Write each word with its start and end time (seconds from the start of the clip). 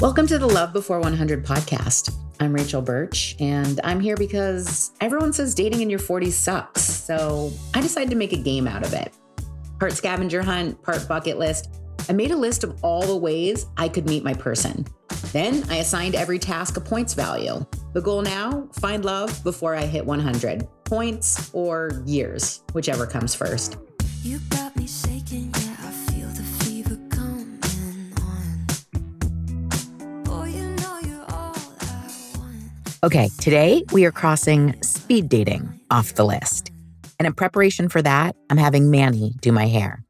Welcome 0.00 0.26
to 0.28 0.38
the 0.38 0.46
Love 0.46 0.72
Before 0.72 0.98
100 0.98 1.44
podcast. 1.44 2.16
I'm 2.40 2.54
Rachel 2.54 2.80
Birch, 2.80 3.36
and 3.38 3.78
I'm 3.84 4.00
here 4.00 4.16
because 4.16 4.92
everyone 5.02 5.30
says 5.34 5.54
dating 5.54 5.82
in 5.82 5.90
your 5.90 5.98
40s 5.98 6.32
sucks. 6.32 6.80
So 6.80 7.52
I 7.74 7.82
decided 7.82 8.08
to 8.08 8.16
make 8.16 8.32
a 8.32 8.38
game 8.38 8.66
out 8.66 8.82
of 8.82 8.94
it. 8.94 9.12
Part 9.78 9.92
scavenger 9.92 10.42
hunt, 10.42 10.82
part 10.82 11.06
bucket 11.06 11.38
list. 11.38 11.68
I 12.08 12.14
made 12.14 12.30
a 12.30 12.36
list 12.36 12.64
of 12.64 12.82
all 12.82 13.02
the 13.02 13.14
ways 13.14 13.66
I 13.76 13.90
could 13.90 14.06
meet 14.06 14.24
my 14.24 14.32
person. 14.32 14.86
Then 15.32 15.64
I 15.68 15.76
assigned 15.76 16.14
every 16.14 16.38
task 16.38 16.78
a 16.78 16.80
points 16.80 17.12
value. 17.12 17.62
The 17.92 18.00
goal 18.00 18.22
now 18.22 18.70
find 18.72 19.04
love 19.04 19.44
before 19.44 19.74
I 19.74 19.84
hit 19.84 20.06
100 20.06 20.66
points 20.84 21.50
or 21.52 22.02
years, 22.06 22.62
whichever 22.72 23.06
comes 23.06 23.34
first. 23.34 23.76
Okay, 33.02 33.30
today 33.38 33.82
we 33.92 34.04
are 34.04 34.12
crossing 34.12 34.74
speed 34.82 35.30
dating 35.30 35.80
off 35.90 36.16
the 36.16 36.24
list. 36.24 36.70
And 37.18 37.26
in 37.26 37.32
preparation 37.32 37.88
for 37.88 38.02
that, 38.02 38.36
I'm 38.50 38.58
having 38.58 38.90
Manny 38.90 39.32
do 39.40 39.52
my 39.52 39.68
hair. 39.68 40.04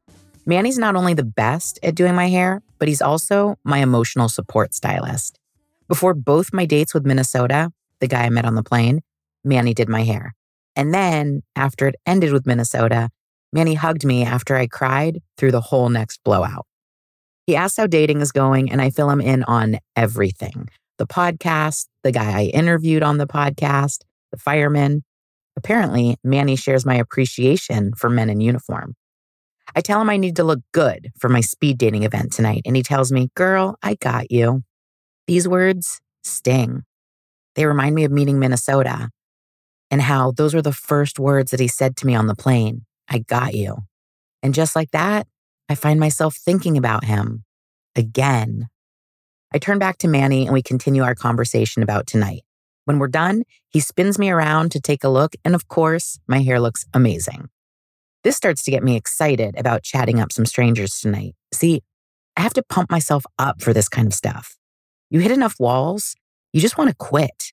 Manny's 0.45 0.77
not 0.77 0.97
only 0.97 1.13
the 1.13 1.23
best 1.23 1.79
at 1.83 1.95
doing 1.95 2.15
my 2.15 2.27
hair, 2.27 2.61
but 2.79 2.89
he's 2.89 3.01
also 3.01 3.55
my 3.63 3.77
emotional 3.77 4.27
support 4.27 4.73
stylist. 4.73 5.39
Before 5.87 6.13
both 6.13 6.51
my 6.51 6.65
dates 6.65 6.93
with 6.93 7.05
Minnesota, 7.05 7.71
the 8.01 8.07
guy 8.09 8.25
I 8.25 8.29
met 8.29 8.43
on 8.43 8.55
the 8.55 8.63
plane, 8.63 8.99
Manny 9.45 9.73
did 9.73 9.87
my 9.87 10.03
hair. 10.03 10.35
And 10.75 10.93
then 10.93 11.43
after 11.55 11.87
it 11.87 11.95
ended 12.05 12.33
with 12.33 12.45
Minnesota, 12.45 13.09
Manny 13.53 13.75
hugged 13.75 14.03
me 14.03 14.25
after 14.25 14.57
I 14.57 14.67
cried 14.67 15.21
through 15.37 15.51
the 15.51 15.61
whole 15.61 15.87
next 15.87 16.21
blowout. 16.25 16.65
He 17.47 17.55
asks 17.55 17.77
how 17.77 17.87
dating 17.87 18.19
is 18.19 18.33
going, 18.33 18.69
and 18.69 18.81
I 18.81 18.89
fill 18.89 19.09
him 19.09 19.21
in 19.21 19.43
on 19.43 19.77
everything 19.95 20.67
the 21.01 21.07
podcast, 21.07 21.87
the 22.03 22.11
guy 22.11 22.41
I 22.41 22.43
interviewed 22.43 23.01
on 23.01 23.17
the 23.17 23.25
podcast, 23.25 24.01
the 24.31 24.37
fireman. 24.37 25.03
Apparently, 25.57 26.15
Manny 26.23 26.55
shares 26.55 26.85
my 26.85 26.93
appreciation 26.93 27.93
for 27.95 28.07
men 28.07 28.29
in 28.29 28.39
uniform. 28.39 28.93
I 29.75 29.81
tell 29.81 29.99
him 29.99 30.11
I 30.11 30.17
need 30.17 30.35
to 30.35 30.43
look 30.43 30.59
good 30.73 31.09
for 31.17 31.27
my 31.27 31.41
speed 31.41 31.79
dating 31.79 32.03
event 32.03 32.31
tonight, 32.33 32.61
and 32.67 32.75
he 32.75 32.83
tells 32.83 33.11
me, 33.11 33.31
Girl, 33.35 33.77
I 33.81 33.95
got 33.95 34.29
you. 34.29 34.61
These 35.25 35.47
words 35.47 36.01
sting. 36.23 36.83
They 37.55 37.65
remind 37.65 37.95
me 37.95 38.03
of 38.03 38.11
meeting 38.11 38.37
Minnesota 38.37 39.09
and 39.89 40.03
how 40.03 40.33
those 40.33 40.53
were 40.53 40.61
the 40.61 40.71
first 40.71 41.17
words 41.17 41.49
that 41.49 41.59
he 41.59 41.67
said 41.67 41.97
to 41.97 42.05
me 42.05 42.13
on 42.13 42.27
the 42.27 42.35
plane 42.35 42.85
I 43.09 43.17
got 43.17 43.55
you. 43.55 43.77
And 44.43 44.53
just 44.53 44.75
like 44.75 44.91
that, 44.91 45.25
I 45.67 45.73
find 45.73 45.99
myself 45.99 46.35
thinking 46.35 46.77
about 46.77 47.05
him 47.05 47.43
again. 47.95 48.67
I 49.53 49.57
turn 49.57 49.79
back 49.79 49.97
to 49.97 50.07
Manny 50.07 50.45
and 50.45 50.53
we 50.53 50.61
continue 50.61 51.03
our 51.03 51.15
conversation 51.15 51.83
about 51.83 52.07
tonight. 52.07 52.43
When 52.85 52.99
we're 52.99 53.09
done, 53.09 53.43
he 53.69 53.81
spins 53.81 54.17
me 54.17 54.29
around 54.29 54.71
to 54.71 54.79
take 54.79 55.03
a 55.03 55.09
look, 55.09 55.33
and 55.43 55.53
of 55.53 55.67
course, 55.67 56.19
my 56.27 56.39
hair 56.39 56.59
looks 56.59 56.85
amazing. 56.93 57.49
This 58.23 58.37
starts 58.37 58.63
to 58.63 58.71
get 58.71 58.83
me 58.83 58.95
excited 58.95 59.55
about 59.57 59.83
chatting 59.83 60.19
up 60.19 60.31
some 60.31 60.45
strangers 60.45 60.99
tonight. 60.99 61.35
See, 61.53 61.81
I 62.37 62.41
have 62.41 62.53
to 62.53 62.63
pump 62.63 62.89
myself 62.89 63.25
up 63.37 63.61
for 63.61 63.73
this 63.73 63.89
kind 63.89 64.07
of 64.07 64.13
stuff. 64.13 64.57
You 65.09 65.19
hit 65.19 65.31
enough 65.31 65.55
walls, 65.59 66.15
you 66.53 66.61
just 66.61 66.77
want 66.77 66.89
to 66.89 66.95
quit. 66.95 67.51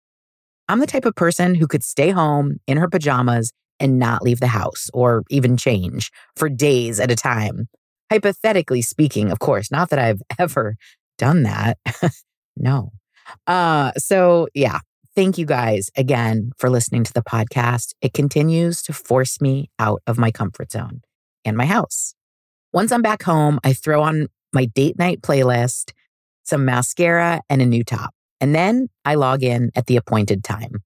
I'm 0.68 0.80
the 0.80 0.86
type 0.86 1.04
of 1.04 1.16
person 1.16 1.56
who 1.56 1.66
could 1.66 1.82
stay 1.82 2.10
home 2.10 2.58
in 2.66 2.76
her 2.78 2.88
pajamas 2.88 3.52
and 3.80 3.98
not 3.98 4.22
leave 4.22 4.40
the 4.40 4.48
house 4.48 4.88
or 4.94 5.24
even 5.30 5.56
change 5.56 6.10
for 6.36 6.48
days 6.48 7.00
at 7.00 7.10
a 7.10 7.16
time. 7.16 7.68
Hypothetically 8.10 8.82
speaking, 8.82 9.30
of 9.30 9.38
course, 9.40 9.70
not 9.70 9.90
that 9.90 9.98
I've 9.98 10.22
ever 10.38 10.76
done 11.18 11.42
that. 11.42 11.78
no. 12.56 12.92
Uh, 13.46 13.92
so, 13.98 14.48
yeah, 14.54 14.78
Thank 15.18 15.36
you 15.36 15.46
guys 15.46 15.90
again 15.96 16.52
for 16.58 16.70
listening 16.70 17.02
to 17.02 17.12
the 17.12 17.24
podcast. 17.24 17.92
It 18.00 18.12
continues 18.12 18.82
to 18.82 18.92
force 18.92 19.40
me 19.40 19.68
out 19.80 20.00
of 20.06 20.16
my 20.16 20.30
comfort 20.30 20.70
zone 20.70 21.02
and 21.44 21.56
my 21.56 21.66
house. 21.66 22.14
Once 22.72 22.92
I'm 22.92 23.02
back 23.02 23.24
home, 23.24 23.58
I 23.64 23.72
throw 23.72 24.00
on 24.00 24.28
my 24.52 24.66
date 24.66 24.96
night 24.96 25.20
playlist, 25.20 25.90
some 26.44 26.64
mascara, 26.64 27.40
and 27.50 27.60
a 27.60 27.66
new 27.66 27.82
top. 27.82 28.14
And 28.40 28.54
then 28.54 28.90
I 29.04 29.16
log 29.16 29.42
in 29.42 29.72
at 29.74 29.86
the 29.86 29.96
appointed 29.96 30.44
time. 30.44 30.84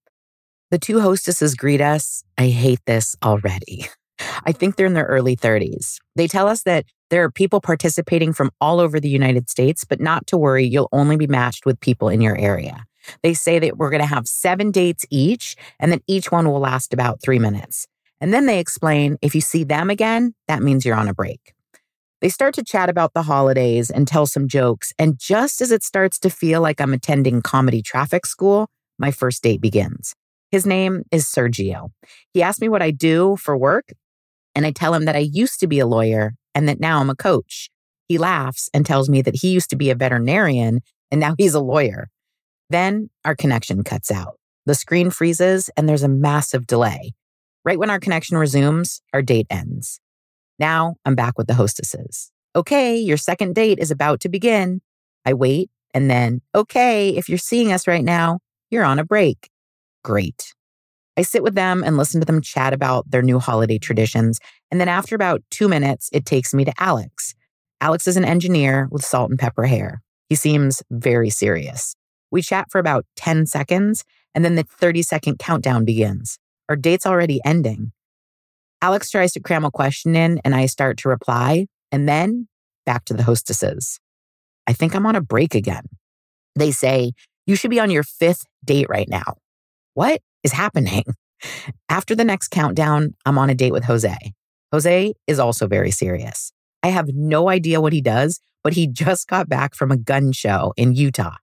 The 0.71 0.79
two 0.79 0.99
hostesses 0.99 1.53
greet 1.53 1.79
us. 1.79 2.23
I 2.35 2.47
hate 2.47 2.81
this 2.87 3.15
already. 3.23 3.85
I 4.47 4.51
think 4.51 4.77
they're 4.77 4.87
in 4.87 4.95
their 4.95 5.05
early 5.05 5.35
30s. 5.35 5.97
They 6.15 6.27
tell 6.27 6.47
us 6.47 6.63
that 6.63 6.85
there 7.13 7.23
are 7.23 7.31
people 7.31 7.61
participating 7.61 8.33
from 8.33 8.49
all 8.59 8.79
over 8.79 8.99
the 8.99 9.07
United 9.07 9.47
States, 9.47 9.85
but 9.85 10.01
not 10.01 10.25
to 10.25 10.35
worry, 10.35 10.65
you'll 10.65 10.89
only 10.91 11.15
be 11.15 11.27
matched 11.27 11.63
with 11.63 11.79
people 11.79 12.09
in 12.09 12.21
your 12.21 12.35
area. 12.35 12.85
They 13.21 13.35
say 13.35 13.59
that 13.59 13.77
we're 13.77 13.91
going 13.91 14.01
to 14.01 14.07
have 14.07 14.27
seven 14.27 14.71
dates 14.71 15.05
each, 15.11 15.55
and 15.79 15.91
that 15.91 16.01
each 16.07 16.31
one 16.31 16.49
will 16.49 16.59
last 16.59 16.91
about 16.91 17.21
three 17.21 17.37
minutes. 17.37 17.85
And 18.19 18.33
then 18.33 18.47
they 18.47 18.57
explain 18.57 19.17
if 19.21 19.35
you 19.35 19.41
see 19.41 19.63
them 19.63 19.91
again, 19.91 20.33
that 20.47 20.63
means 20.63 20.85
you're 20.85 20.95
on 20.95 21.07
a 21.07 21.13
break. 21.13 21.53
They 22.19 22.29
start 22.29 22.55
to 22.55 22.63
chat 22.63 22.89
about 22.89 23.13
the 23.13 23.21
holidays 23.21 23.91
and 23.91 24.07
tell 24.07 24.25
some 24.25 24.47
jokes. 24.47 24.91
And 24.97 25.19
just 25.19 25.61
as 25.61 25.71
it 25.71 25.83
starts 25.83 26.17
to 26.21 26.31
feel 26.31 26.61
like 26.61 26.81
I'm 26.81 26.93
attending 26.93 27.43
comedy 27.43 27.83
traffic 27.83 28.25
school, 28.25 28.71
my 28.97 29.11
first 29.11 29.43
date 29.43 29.61
begins. 29.61 30.15
His 30.49 30.65
name 30.65 31.03
is 31.11 31.25
Sergio. 31.25 31.91
He 32.33 32.41
asks 32.41 32.59
me 32.59 32.69
what 32.69 32.81
I 32.81 32.89
do 32.89 33.35
for 33.35 33.55
work, 33.55 33.93
and 34.55 34.65
I 34.65 34.71
tell 34.71 34.95
him 34.95 35.05
that 35.05 35.15
I 35.15 35.29
used 35.31 35.59
to 35.59 35.67
be 35.67 35.77
a 35.77 35.85
lawyer 35.85 36.33
and 36.55 36.67
that 36.67 36.79
now 36.79 36.99
I'm 36.99 37.09
a 37.09 37.15
coach. 37.15 37.69
He 38.07 38.17
laughs 38.17 38.69
and 38.73 38.85
tells 38.85 39.09
me 39.09 39.21
that 39.21 39.37
he 39.37 39.49
used 39.49 39.69
to 39.71 39.75
be 39.75 39.89
a 39.89 39.95
veterinarian 39.95 40.81
and 41.11 41.19
now 41.19 41.35
he's 41.37 41.53
a 41.53 41.59
lawyer. 41.59 42.09
Then 42.69 43.09
our 43.25 43.35
connection 43.35 43.83
cuts 43.83 44.11
out. 44.11 44.39
The 44.65 44.75
screen 44.75 45.09
freezes 45.09 45.69
and 45.75 45.87
there's 45.87 46.03
a 46.03 46.09
massive 46.09 46.67
delay. 46.67 47.13
Right 47.65 47.79
when 47.79 47.89
our 47.89 47.99
connection 47.99 48.37
resumes, 48.37 49.01
our 49.13 49.21
date 49.21 49.47
ends. 49.49 49.99
Now 50.59 50.95
I'm 51.05 51.15
back 51.15 51.37
with 51.37 51.47
the 51.47 51.53
hostesses. 51.53 52.31
Okay, 52.55 52.97
your 52.97 53.17
second 53.17 53.55
date 53.55 53.79
is 53.79 53.91
about 53.91 54.19
to 54.21 54.29
begin. 54.29 54.81
I 55.25 55.33
wait 55.33 55.69
and 55.93 56.09
then, 56.09 56.41
okay, 56.55 57.09
if 57.09 57.29
you're 57.29 57.37
seeing 57.37 57.71
us 57.71 57.87
right 57.87 58.03
now, 58.03 58.39
you're 58.69 58.83
on 58.83 58.99
a 58.99 59.05
break. 59.05 59.49
Great. 60.03 60.53
I 61.17 61.21
sit 61.21 61.43
with 61.43 61.53
them 61.53 61.83
and 61.83 61.97
listen 61.97 62.19
to 62.21 62.25
them 62.25 62.41
chat 62.41 62.73
about 62.73 63.09
their 63.09 63.21
new 63.21 63.39
holiday 63.39 63.77
traditions. 63.77 64.39
And 64.71 64.79
then 64.79 64.87
after 64.87 65.15
about 65.15 65.43
two 65.51 65.67
minutes, 65.67 66.09
it 66.11 66.25
takes 66.25 66.53
me 66.53 66.65
to 66.65 66.73
Alex. 66.79 67.35
Alex 67.81 68.07
is 68.07 68.17
an 68.17 68.25
engineer 68.25 68.87
with 68.91 69.05
salt 69.05 69.29
and 69.29 69.37
pepper 69.37 69.65
hair. 69.65 70.01
He 70.29 70.35
seems 70.35 70.81
very 70.89 71.29
serious. 71.29 71.95
We 72.31 72.41
chat 72.41 72.71
for 72.71 72.79
about 72.79 73.05
10 73.17 73.45
seconds, 73.45 74.03
and 74.33 74.43
then 74.43 74.55
the 74.55 74.63
30 74.63 75.03
second 75.03 75.37
countdown 75.37 75.85
begins. 75.85 76.39
Our 76.69 76.75
date's 76.75 77.05
already 77.05 77.39
ending. 77.45 77.91
Alex 78.81 79.11
tries 79.11 79.33
to 79.33 79.39
cram 79.39 79.65
a 79.65 79.71
question 79.71 80.15
in, 80.15 80.41
and 80.43 80.55
I 80.55 80.65
start 80.65 80.97
to 80.99 81.09
reply, 81.09 81.67
and 81.91 82.09
then 82.09 82.47
back 82.85 83.05
to 83.05 83.13
the 83.13 83.23
hostesses. 83.23 83.99
I 84.65 84.73
think 84.73 84.95
I'm 84.95 85.05
on 85.05 85.15
a 85.15 85.21
break 85.21 85.53
again. 85.53 85.83
They 86.55 86.71
say, 86.71 87.11
You 87.45 87.55
should 87.55 87.71
be 87.71 87.79
on 87.79 87.91
your 87.91 88.03
fifth 88.03 88.45
date 88.65 88.87
right 88.89 89.07
now. 89.07 89.35
What 89.93 90.21
is 90.43 90.51
happening? 90.51 91.03
After 91.89 92.15
the 92.15 92.23
next 92.23 92.49
countdown, 92.49 93.15
I'm 93.25 93.37
on 93.37 93.49
a 93.49 93.55
date 93.55 93.71
with 93.71 93.85
Jose. 93.85 94.17
Jose 94.71 95.13
is 95.27 95.39
also 95.39 95.67
very 95.67 95.91
serious. 95.91 96.51
I 96.81 96.87
have 96.87 97.09
no 97.13 97.49
idea 97.49 97.81
what 97.81 97.93
he 97.93 98.01
does, 98.01 98.39
but 98.63 98.73
he 98.73 98.87
just 98.91 99.27
got 99.27 99.49
back 99.49 99.75
from 99.75 99.91
a 99.91 99.97
gun 99.97 100.31
show 100.31 100.73
in 100.77 100.93
Utah. 100.93 101.37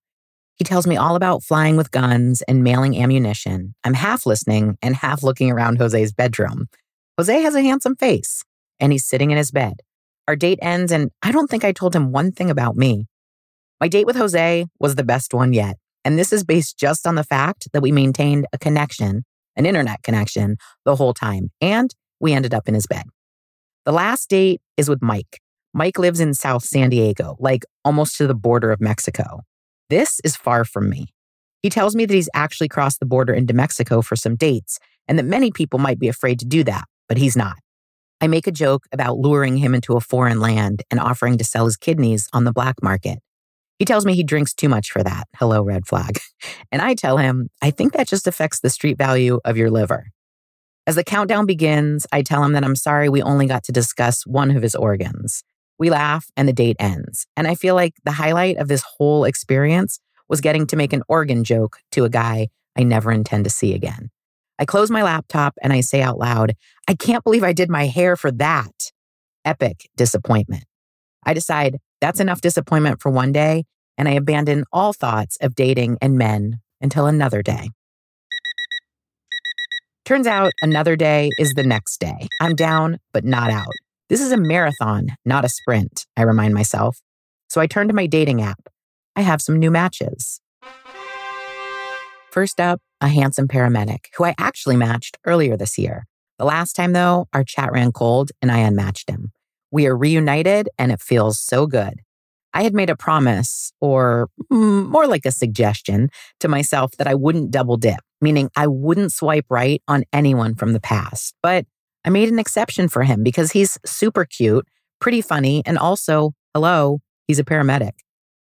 He 0.56 0.64
tells 0.64 0.86
me 0.86 0.96
all 0.96 1.16
about 1.16 1.42
flying 1.42 1.76
with 1.76 1.90
guns 1.90 2.42
and 2.42 2.62
mailing 2.62 3.00
ammunition. 3.02 3.74
I'm 3.82 3.94
half 3.94 4.26
listening 4.26 4.76
and 4.82 4.94
half 4.94 5.22
looking 5.22 5.50
around 5.50 5.78
Jose's 5.78 6.12
bedroom. 6.12 6.66
Jose 7.16 7.40
has 7.40 7.54
a 7.54 7.62
handsome 7.62 7.96
face 7.96 8.44
and 8.78 8.92
he's 8.92 9.06
sitting 9.06 9.30
in 9.30 9.38
his 9.38 9.50
bed. 9.50 9.80
Our 10.28 10.36
date 10.36 10.58
ends, 10.62 10.92
and 10.92 11.10
I 11.22 11.32
don't 11.32 11.48
think 11.48 11.64
I 11.64 11.72
told 11.72 11.94
him 11.94 12.12
one 12.12 12.30
thing 12.32 12.50
about 12.50 12.76
me. 12.76 13.06
My 13.80 13.88
date 13.88 14.06
with 14.06 14.16
Jose 14.16 14.66
was 14.78 14.94
the 14.94 15.04
best 15.04 15.32
one 15.32 15.52
yet. 15.52 15.76
And 16.04 16.18
this 16.18 16.32
is 16.32 16.44
based 16.44 16.78
just 16.78 17.06
on 17.06 17.14
the 17.14 17.24
fact 17.24 17.68
that 17.72 17.82
we 17.82 17.92
maintained 17.92 18.46
a 18.52 18.58
connection, 18.58 19.24
an 19.56 19.66
internet 19.66 20.02
connection, 20.02 20.56
the 20.84 20.96
whole 20.96 21.14
time. 21.14 21.50
And 21.60 21.94
we 22.20 22.32
ended 22.32 22.54
up 22.54 22.68
in 22.68 22.74
his 22.74 22.86
bed. 22.86 23.04
The 23.84 23.92
last 23.92 24.30
date 24.30 24.60
is 24.76 24.88
with 24.88 25.02
Mike. 25.02 25.40
Mike 25.72 25.98
lives 25.98 26.20
in 26.20 26.34
South 26.34 26.64
San 26.64 26.90
Diego, 26.90 27.36
like 27.38 27.64
almost 27.84 28.16
to 28.18 28.26
the 28.26 28.34
border 28.34 28.72
of 28.72 28.80
Mexico. 28.80 29.42
This 29.88 30.20
is 30.24 30.36
far 30.36 30.64
from 30.64 30.90
me. 30.90 31.08
He 31.62 31.70
tells 31.70 31.94
me 31.94 32.06
that 32.06 32.14
he's 32.14 32.28
actually 32.34 32.68
crossed 32.68 33.00
the 33.00 33.06
border 33.06 33.34
into 33.34 33.54
Mexico 33.54 34.02
for 34.02 34.16
some 34.16 34.36
dates 34.36 34.78
and 35.06 35.18
that 35.18 35.24
many 35.24 35.50
people 35.50 35.78
might 35.78 35.98
be 35.98 36.08
afraid 36.08 36.38
to 36.40 36.46
do 36.46 36.64
that, 36.64 36.84
but 37.08 37.18
he's 37.18 37.36
not. 37.36 37.56
I 38.20 38.26
make 38.26 38.46
a 38.46 38.52
joke 38.52 38.86
about 38.92 39.18
luring 39.18 39.56
him 39.56 39.74
into 39.74 39.96
a 39.96 40.00
foreign 40.00 40.40
land 40.40 40.82
and 40.90 41.00
offering 41.00 41.38
to 41.38 41.44
sell 41.44 41.64
his 41.64 41.76
kidneys 41.76 42.28
on 42.32 42.44
the 42.44 42.52
black 42.52 42.82
market. 42.82 43.18
He 43.80 43.86
tells 43.86 44.04
me 44.04 44.14
he 44.14 44.22
drinks 44.22 44.52
too 44.52 44.68
much 44.68 44.90
for 44.90 45.02
that. 45.02 45.26
Hello, 45.36 45.62
red 45.62 45.86
flag. 45.86 46.20
And 46.72 46.80
I 46.80 46.94
tell 46.94 47.16
him, 47.16 47.50
I 47.60 47.70
think 47.70 47.92
that 47.92 48.06
just 48.06 48.26
affects 48.26 48.60
the 48.60 48.70
street 48.70 48.96
value 48.96 49.40
of 49.44 49.56
your 49.56 49.70
liver. 49.70 50.06
As 50.86 50.94
the 50.94 51.04
countdown 51.04 51.44
begins, 51.44 52.06
I 52.12 52.22
tell 52.22 52.44
him 52.44 52.52
that 52.52 52.64
I'm 52.64 52.76
sorry 52.76 53.08
we 53.08 53.20
only 53.20 53.46
got 53.46 53.64
to 53.64 53.72
discuss 53.72 54.24
one 54.24 54.50
of 54.56 54.62
his 54.62 54.74
organs. 54.74 55.42
We 55.78 55.90
laugh 55.90 56.30
and 56.36 56.48
the 56.48 56.52
date 56.52 56.76
ends. 56.78 57.26
And 57.36 57.46
I 57.46 57.54
feel 57.56 57.74
like 57.74 57.94
the 58.04 58.12
highlight 58.12 58.56
of 58.56 58.68
this 58.68 58.84
whole 58.96 59.24
experience 59.24 59.98
was 60.28 60.40
getting 60.40 60.66
to 60.68 60.76
make 60.76 60.92
an 60.92 61.02
organ 61.08 61.42
joke 61.42 61.78
to 61.92 62.04
a 62.04 62.08
guy 62.08 62.48
I 62.76 62.84
never 62.84 63.10
intend 63.10 63.44
to 63.44 63.50
see 63.50 63.74
again. 63.74 64.10
I 64.58 64.64
close 64.64 64.90
my 64.90 65.02
laptop 65.02 65.54
and 65.62 65.72
I 65.72 65.80
say 65.80 66.00
out 66.00 66.18
loud, 66.18 66.54
I 66.88 66.94
can't 66.94 67.24
believe 67.24 67.44
I 67.44 67.52
did 67.52 67.68
my 67.68 67.86
hair 67.86 68.16
for 68.16 68.30
that. 68.32 68.92
Epic 69.44 69.90
disappointment. 69.96 70.64
I 71.24 71.34
decide 71.34 71.78
that's 72.00 72.20
enough 72.20 72.40
disappointment 72.40 73.00
for 73.00 73.10
one 73.10 73.32
day, 73.32 73.64
and 73.98 74.08
I 74.08 74.12
abandon 74.12 74.64
all 74.72 74.92
thoughts 74.92 75.36
of 75.40 75.54
dating 75.54 75.98
and 76.00 76.16
men 76.16 76.60
until 76.80 77.06
another 77.06 77.42
day. 77.42 77.68
Turns 80.04 80.26
out 80.26 80.52
another 80.62 80.96
day 80.96 81.30
is 81.38 81.52
the 81.54 81.62
next 81.62 82.00
day. 82.00 82.28
I'm 82.40 82.56
down, 82.56 82.98
but 83.12 83.24
not 83.24 83.50
out. 83.50 83.74
This 84.08 84.20
is 84.20 84.32
a 84.32 84.36
marathon, 84.36 85.08
not 85.24 85.44
a 85.44 85.48
sprint, 85.48 86.06
I 86.16 86.22
remind 86.22 86.52
myself. 86.52 86.98
So 87.48 87.60
I 87.60 87.66
turn 87.66 87.86
to 87.88 87.94
my 87.94 88.06
dating 88.06 88.42
app. 88.42 88.68
I 89.14 89.20
have 89.20 89.42
some 89.42 89.58
new 89.58 89.70
matches. 89.70 90.40
First 92.32 92.60
up, 92.60 92.80
a 93.00 93.08
handsome 93.08 93.48
paramedic 93.48 94.06
who 94.16 94.24
I 94.24 94.34
actually 94.38 94.76
matched 94.76 95.18
earlier 95.26 95.56
this 95.56 95.78
year. 95.78 96.06
The 96.38 96.44
last 96.44 96.72
time, 96.74 96.92
though, 96.92 97.26
our 97.32 97.44
chat 97.44 97.70
ran 97.72 97.92
cold 97.92 98.30
and 98.40 98.50
I 98.50 98.58
unmatched 98.58 99.10
him. 99.10 99.32
We 99.70 99.86
are 99.86 99.96
reunited 99.96 100.68
and 100.78 100.92
it 100.92 101.00
feels 101.00 101.38
so 101.38 101.66
good. 101.66 102.00
I 102.52 102.62
had 102.62 102.74
made 102.74 102.90
a 102.90 102.96
promise, 102.96 103.72
or 103.80 104.28
mm, 104.52 104.88
more 104.88 105.06
like 105.06 105.24
a 105.24 105.30
suggestion, 105.30 106.08
to 106.40 106.48
myself 106.48 106.92
that 106.98 107.06
I 107.06 107.14
wouldn't 107.14 107.52
double 107.52 107.76
dip, 107.76 108.00
meaning 108.20 108.50
I 108.56 108.66
wouldn't 108.66 109.12
swipe 109.12 109.46
right 109.48 109.82
on 109.86 110.04
anyone 110.12 110.56
from 110.56 110.72
the 110.72 110.80
past. 110.80 111.34
But 111.42 111.66
I 112.04 112.10
made 112.10 112.28
an 112.28 112.38
exception 112.38 112.88
for 112.88 113.04
him 113.04 113.22
because 113.22 113.52
he's 113.52 113.78
super 113.86 114.24
cute, 114.24 114.66
pretty 115.00 115.20
funny, 115.20 115.62
and 115.64 115.78
also, 115.78 116.32
hello, 116.54 117.00
he's 117.28 117.38
a 117.38 117.44
paramedic. 117.44 117.92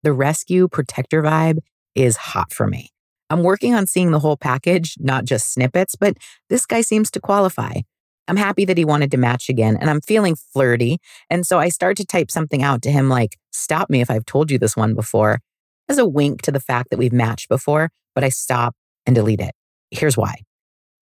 The 0.03 0.13
rescue 0.13 0.67
protector 0.69 1.23
vibe 1.23 1.59
is 1.95 2.17
hot 2.17 2.53
for 2.53 2.67
me. 2.67 2.91
I'm 3.31 3.43
working 3.43 3.75
on 3.75 3.87
seeing 3.87 4.11
the 4.11 4.19
whole 4.19 4.37
package, 4.37 4.97
not 4.99 5.25
just 5.25 5.53
snippets, 5.53 5.97
but 5.97 6.17
this 6.51 6.67
guy 6.67 6.81
seems 6.81 7.11
to 7.13 7.21
qualify. 7.21 7.81
I'm 8.27 8.37
happy 8.37 8.65
that 8.65 8.79
he 8.79 8.85
wanted 8.85 9.11
to 9.11 9.17
match 9.17 9.49
again 9.49 9.77
and 9.79 9.91
I'm 9.91 10.01
feeling 10.01 10.37
flirty. 10.37 10.99
And 11.29 11.47
so 11.47 11.59
I 11.59 11.69
start 11.69 11.97
to 11.99 12.07
type 12.07 12.31
something 12.31 12.63
out 12.63 12.83
to 12.83 12.91
him 12.91 13.09
like, 13.09 13.37
stop 13.53 13.91
me 13.91 14.01
if 14.01 14.11
I've 14.11 14.25
told 14.25 14.51
you 14.51 14.59
this 14.59 14.77
one 14.77 14.95
before, 14.95 15.41
as 15.89 15.99
a 15.99 16.07
wink 16.07 16.43
to 16.43 16.53
the 16.53 16.61
fact 16.61 16.91
that 16.91 16.99
we've 16.99 17.13
matched 17.13 17.49
before, 17.49 17.91
but 18.15 18.25
I 18.25 18.31
stop 18.31 18.75
and 19.07 19.15
delete 19.15 19.41
it. 19.41 19.55
Here's 19.91 20.17
why. 20.17 20.37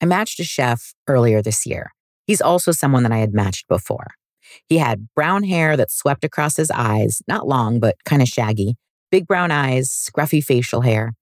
I 0.00 0.06
matched 0.06 0.40
a 0.40 0.44
chef 0.44 0.94
earlier 1.06 1.42
this 1.42 1.64
year. 1.64 1.92
He's 2.26 2.40
also 2.40 2.72
someone 2.72 3.04
that 3.04 3.12
I 3.12 3.18
had 3.18 3.32
matched 3.32 3.68
before. 3.68 4.08
He 4.68 4.78
had 4.78 5.08
brown 5.14 5.44
hair 5.44 5.76
that 5.76 5.90
swept 5.90 6.24
across 6.24 6.56
his 6.56 6.70
eyes, 6.70 7.22
not 7.28 7.46
long, 7.46 7.78
but 7.78 7.96
kind 8.04 8.20
of 8.20 8.28
shaggy, 8.28 8.74
big 9.10 9.26
brown 9.26 9.50
eyes, 9.50 9.88
scruffy 9.88 10.42
facial 10.42 10.80
hair. 10.80 11.14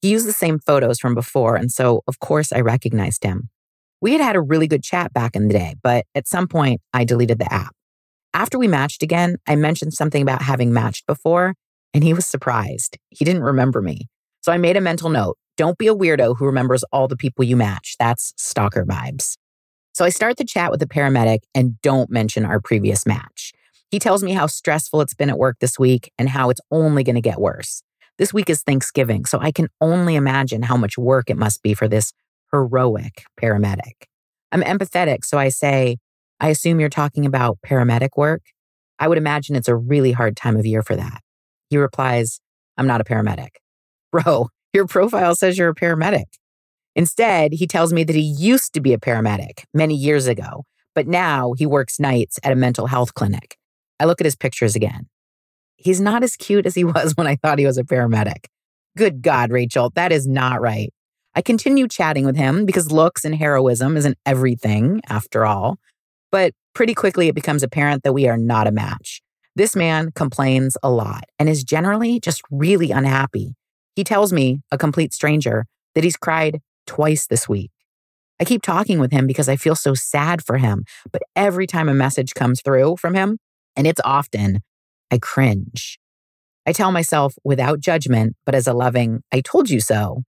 He 0.00 0.10
used 0.10 0.28
the 0.28 0.32
same 0.32 0.60
photos 0.60 1.00
from 1.00 1.14
before, 1.14 1.56
and 1.56 1.72
so, 1.72 2.02
of 2.06 2.20
course, 2.20 2.52
I 2.52 2.60
recognized 2.60 3.24
him. 3.24 3.50
We 4.00 4.12
had 4.12 4.20
had 4.20 4.36
a 4.36 4.40
really 4.40 4.68
good 4.68 4.82
chat 4.82 5.12
back 5.12 5.34
in 5.34 5.48
the 5.48 5.54
day, 5.54 5.74
but 5.82 6.06
at 6.14 6.28
some 6.28 6.46
point 6.46 6.80
I 6.92 7.04
deleted 7.04 7.38
the 7.38 7.52
app. 7.52 7.74
After 8.32 8.58
we 8.58 8.68
matched 8.68 9.02
again, 9.02 9.36
I 9.46 9.56
mentioned 9.56 9.94
something 9.94 10.22
about 10.22 10.42
having 10.42 10.72
matched 10.72 11.06
before, 11.06 11.54
and 11.92 12.04
he 12.04 12.14
was 12.14 12.26
surprised. 12.26 12.98
He 13.10 13.24
didn't 13.24 13.42
remember 13.42 13.82
me. 13.82 14.08
So 14.42 14.52
I 14.52 14.58
made 14.58 14.76
a 14.76 14.80
mental 14.80 15.10
note 15.10 15.36
don't 15.58 15.76
be 15.76 15.88
a 15.88 15.94
weirdo 15.94 16.38
who 16.38 16.46
remembers 16.46 16.84
all 16.92 17.08
the 17.08 17.16
people 17.16 17.44
you 17.44 17.56
match. 17.56 17.96
That's 17.98 18.32
stalker 18.36 18.86
vibes. 18.86 19.36
So 19.92 20.04
I 20.04 20.10
start 20.10 20.36
the 20.36 20.44
chat 20.44 20.70
with 20.70 20.78
the 20.78 20.86
paramedic 20.86 21.40
and 21.52 21.80
don't 21.82 22.08
mention 22.08 22.44
our 22.44 22.60
previous 22.60 23.04
match. 23.04 23.52
He 23.90 23.98
tells 23.98 24.22
me 24.22 24.34
how 24.34 24.46
stressful 24.46 25.00
it's 25.00 25.14
been 25.14 25.30
at 25.30 25.38
work 25.38 25.56
this 25.60 25.76
week 25.76 26.12
and 26.16 26.28
how 26.28 26.50
it's 26.50 26.60
only 26.70 27.02
going 27.02 27.16
to 27.16 27.20
get 27.20 27.40
worse. 27.40 27.82
This 28.18 28.32
week 28.32 28.48
is 28.48 28.62
Thanksgiving, 28.62 29.24
so 29.24 29.40
I 29.40 29.50
can 29.50 29.68
only 29.80 30.14
imagine 30.14 30.62
how 30.62 30.76
much 30.76 30.96
work 30.96 31.28
it 31.28 31.36
must 31.36 31.62
be 31.62 31.74
for 31.74 31.88
this 31.88 32.12
heroic 32.52 33.24
paramedic. 33.40 34.04
I'm 34.52 34.62
empathetic, 34.62 35.24
so 35.24 35.38
I 35.38 35.48
say, 35.48 35.98
I 36.40 36.48
assume 36.48 36.80
you're 36.80 36.88
talking 36.88 37.26
about 37.26 37.58
paramedic 37.66 38.10
work. 38.16 38.42
I 38.98 39.08
would 39.08 39.18
imagine 39.18 39.56
it's 39.56 39.68
a 39.68 39.76
really 39.76 40.12
hard 40.12 40.36
time 40.36 40.56
of 40.56 40.66
year 40.66 40.82
for 40.82 40.96
that. 40.96 41.20
He 41.70 41.76
replies, 41.76 42.40
I'm 42.76 42.86
not 42.86 43.00
a 43.00 43.04
paramedic. 43.04 43.50
Bro, 44.12 44.48
your 44.72 44.86
profile 44.86 45.34
says 45.34 45.58
you're 45.58 45.70
a 45.70 45.74
paramedic. 45.74 46.24
Instead, 46.96 47.52
he 47.52 47.66
tells 47.66 47.92
me 47.92 48.04
that 48.04 48.16
he 48.16 48.22
used 48.22 48.72
to 48.74 48.80
be 48.80 48.92
a 48.92 48.98
paramedic 48.98 49.64
many 49.74 49.94
years 49.94 50.26
ago, 50.26 50.64
but 50.94 51.06
now 51.06 51.52
he 51.56 51.66
works 51.66 52.00
nights 52.00 52.40
at 52.42 52.52
a 52.52 52.56
mental 52.56 52.86
health 52.86 53.14
clinic. 53.14 53.56
I 54.00 54.04
look 54.04 54.20
at 54.20 54.24
his 54.24 54.36
pictures 54.36 54.74
again. 54.74 55.06
He's 55.76 56.00
not 56.00 56.24
as 56.24 56.34
cute 56.36 56.66
as 56.66 56.74
he 56.74 56.84
was 56.94 57.14
when 57.16 57.26
I 57.26 57.36
thought 57.36 57.58
he 57.58 57.66
was 57.66 57.78
a 57.78 57.84
paramedic. 57.84 58.46
Good 58.96 59.22
God, 59.22 59.52
Rachel, 59.52 59.92
that 59.94 60.10
is 60.10 60.26
not 60.26 60.60
right. 60.60 60.92
I 61.38 61.40
continue 61.40 61.86
chatting 61.86 62.26
with 62.26 62.36
him 62.36 62.66
because 62.66 62.90
looks 62.90 63.24
and 63.24 63.32
heroism 63.32 63.96
isn't 63.96 64.18
everything, 64.26 65.00
after 65.08 65.46
all. 65.46 65.78
But 66.32 66.52
pretty 66.74 66.94
quickly, 66.94 67.28
it 67.28 67.36
becomes 67.36 67.62
apparent 67.62 68.02
that 68.02 68.12
we 68.12 68.26
are 68.26 68.36
not 68.36 68.66
a 68.66 68.72
match. 68.72 69.22
This 69.54 69.76
man 69.76 70.10
complains 70.16 70.76
a 70.82 70.90
lot 70.90 71.26
and 71.38 71.48
is 71.48 71.62
generally 71.62 72.18
just 72.18 72.42
really 72.50 72.90
unhappy. 72.90 73.54
He 73.94 74.02
tells 74.02 74.32
me, 74.32 74.62
a 74.72 74.76
complete 74.76 75.14
stranger, 75.14 75.66
that 75.94 76.02
he's 76.02 76.16
cried 76.16 76.58
twice 76.88 77.28
this 77.28 77.48
week. 77.48 77.70
I 78.40 78.44
keep 78.44 78.62
talking 78.62 78.98
with 78.98 79.12
him 79.12 79.28
because 79.28 79.48
I 79.48 79.54
feel 79.54 79.76
so 79.76 79.94
sad 79.94 80.42
for 80.42 80.58
him, 80.58 80.82
but 81.12 81.22
every 81.36 81.68
time 81.68 81.88
a 81.88 81.94
message 81.94 82.34
comes 82.34 82.62
through 82.62 82.96
from 82.96 83.14
him, 83.14 83.38
and 83.76 83.86
it's 83.86 84.00
often, 84.04 84.58
I 85.08 85.18
cringe. 85.18 86.00
I 86.66 86.72
tell 86.72 86.90
myself 86.90 87.36
without 87.44 87.78
judgment, 87.78 88.34
but 88.44 88.56
as 88.56 88.66
a 88.66 88.74
loving, 88.74 89.22
I 89.32 89.40
told 89.40 89.70
you 89.70 89.80
so, 89.80 90.24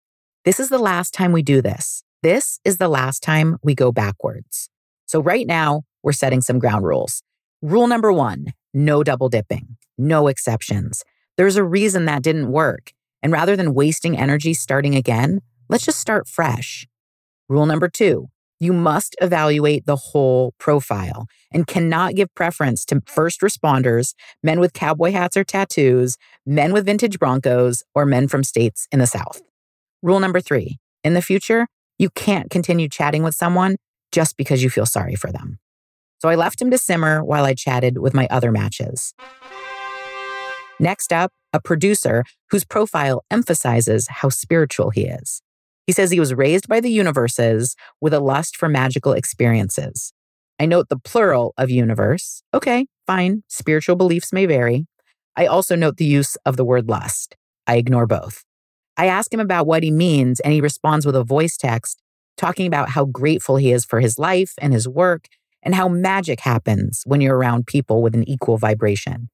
this 0.49 0.59
is 0.59 0.69
the 0.69 0.79
last 0.79 1.13
time 1.13 1.31
we 1.31 1.43
do 1.43 1.61
this. 1.61 2.01
This 2.23 2.59
is 2.65 2.79
the 2.79 2.87
last 2.87 3.21
time 3.21 3.57
we 3.61 3.75
go 3.75 3.91
backwards. 3.91 4.67
So, 5.05 5.19
right 5.19 5.45
now, 5.45 5.83
we're 6.01 6.11
setting 6.11 6.41
some 6.41 6.57
ground 6.57 6.85
rules. 6.85 7.21
Rule 7.61 7.85
number 7.85 8.11
one 8.11 8.53
no 8.73 9.03
double 9.03 9.29
dipping, 9.29 9.77
no 9.95 10.27
exceptions. 10.27 11.03
There's 11.37 11.55
a 11.55 11.63
reason 11.63 12.05
that 12.05 12.23
didn't 12.23 12.51
work. 12.51 12.93
And 13.21 13.31
rather 13.31 13.55
than 13.55 13.75
wasting 13.75 14.17
energy 14.17 14.55
starting 14.55 14.95
again, 14.95 15.41
let's 15.69 15.85
just 15.85 15.99
start 15.99 16.27
fresh. 16.27 16.87
Rule 17.47 17.67
number 17.67 17.87
two 17.87 18.29
you 18.59 18.73
must 18.73 19.15
evaluate 19.21 19.85
the 19.85 19.97
whole 19.97 20.55
profile 20.57 21.27
and 21.53 21.67
cannot 21.67 22.15
give 22.15 22.33
preference 22.33 22.85
to 22.85 23.03
first 23.05 23.41
responders, 23.41 24.15
men 24.41 24.59
with 24.59 24.73
cowboy 24.73 25.11
hats 25.11 25.37
or 25.37 25.43
tattoos, 25.43 26.17
men 26.43 26.73
with 26.73 26.87
vintage 26.87 27.19
Broncos, 27.19 27.83
or 27.93 28.07
men 28.07 28.27
from 28.27 28.43
states 28.43 28.87
in 28.91 28.97
the 28.97 29.05
South. 29.05 29.43
Rule 30.01 30.19
number 30.19 30.39
three 30.39 30.79
in 31.03 31.13
the 31.13 31.21
future, 31.21 31.67
you 31.97 32.09
can't 32.09 32.49
continue 32.49 32.87
chatting 32.87 33.23
with 33.23 33.35
someone 33.35 33.75
just 34.11 34.37
because 34.37 34.63
you 34.63 34.69
feel 34.69 34.85
sorry 34.85 35.15
for 35.15 35.31
them. 35.31 35.59
So 36.19 36.29
I 36.29 36.35
left 36.35 36.61
him 36.61 36.71
to 36.71 36.77
simmer 36.77 37.23
while 37.23 37.45
I 37.45 37.53
chatted 37.53 37.97
with 37.97 38.13
my 38.13 38.27
other 38.29 38.51
matches. 38.51 39.13
Next 40.79 41.11
up, 41.11 41.31
a 41.51 41.59
producer 41.59 42.23
whose 42.51 42.63
profile 42.63 43.23
emphasizes 43.29 44.07
how 44.07 44.29
spiritual 44.29 44.91
he 44.91 45.05
is. 45.05 45.41
He 45.85 45.93
says 45.93 46.11
he 46.11 46.19
was 46.19 46.33
raised 46.33 46.67
by 46.67 46.79
the 46.79 46.91
universes 46.91 47.75
with 47.99 48.13
a 48.13 48.19
lust 48.19 48.55
for 48.55 48.69
magical 48.69 49.13
experiences. 49.13 50.13
I 50.59 50.65
note 50.65 50.89
the 50.89 50.99
plural 50.99 51.53
of 51.57 51.69
universe. 51.69 52.43
Okay, 52.53 52.85
fine. 53.07 53.43
Spiritual 53.47 53.95
beliefs 53.95 54.31
may 54.31 54.45
vary. 54.45 54.85
I 55.35 55.45
also 55.45 55.75
note 55.75 55.97
the 55.97 56.05
use 56.05 56.35
of 56.45 56.57
the 56.57 56.65
word 56.65 56.89
lust. 56.89 57.35
I 57.65 57.77
ignore 57.77 58.07
both. 58.07 58.43
I 58.99 59.05
ask 59.05 59.33
him 59.33 59.39
about 59.39 59.65
what 59.65 59.81
he 59.81 59.91
means, 59.91 60.41
and 60.41 60.51
he 60.51 60.59
responds 60.59 61.05
with 61.05 61.15
a 61.15 61.23
voice 61.23 61.55
text 61.55 62.01
talking 62.35 62.67
about 62.67 62.89
how 62.89 63.05
grateful 63.05 63.55
he 63.55 63.71
is 63.71 63.85
for 63.85 64.01
his 64.01 64.19
life 64.19 64.53
and 64.59 64.73
his 64.73 64.89
work 64.89 65.29
and 65.63 65.73
how 65.73 65.87
magic 65.87 66.41
happens 66.41 67.03
when 67.05 67.21
you're 67.21 67.37
around 67.37 67.65
people 67.65 68.01
with 68.01 68.13
an 68.13 68.27
equal 68.27 68.57
vibration. 68.57 69.29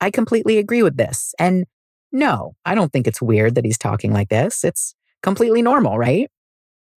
I 0.00 0.10
completely 0.10 0.58
agree 0.58 0.82
with 0.82 0.96
this. 0.96 1.36
And 1.38 1.66
no, 2.10 2.56
I 2.64 2.74
don't 2.74 2.92
think 2.92 3.06
it's 3.06 3.22
weird 3.22 3.54
that 3.54 3.64
he's 3.64 3.78
talking 3.78 4.12
like 4.12 4.28
this. 4.28 4.64
It's 4.64 4.96
completely 5.22 5.62
normal, 5.62 5.98
right? 5.98 6.28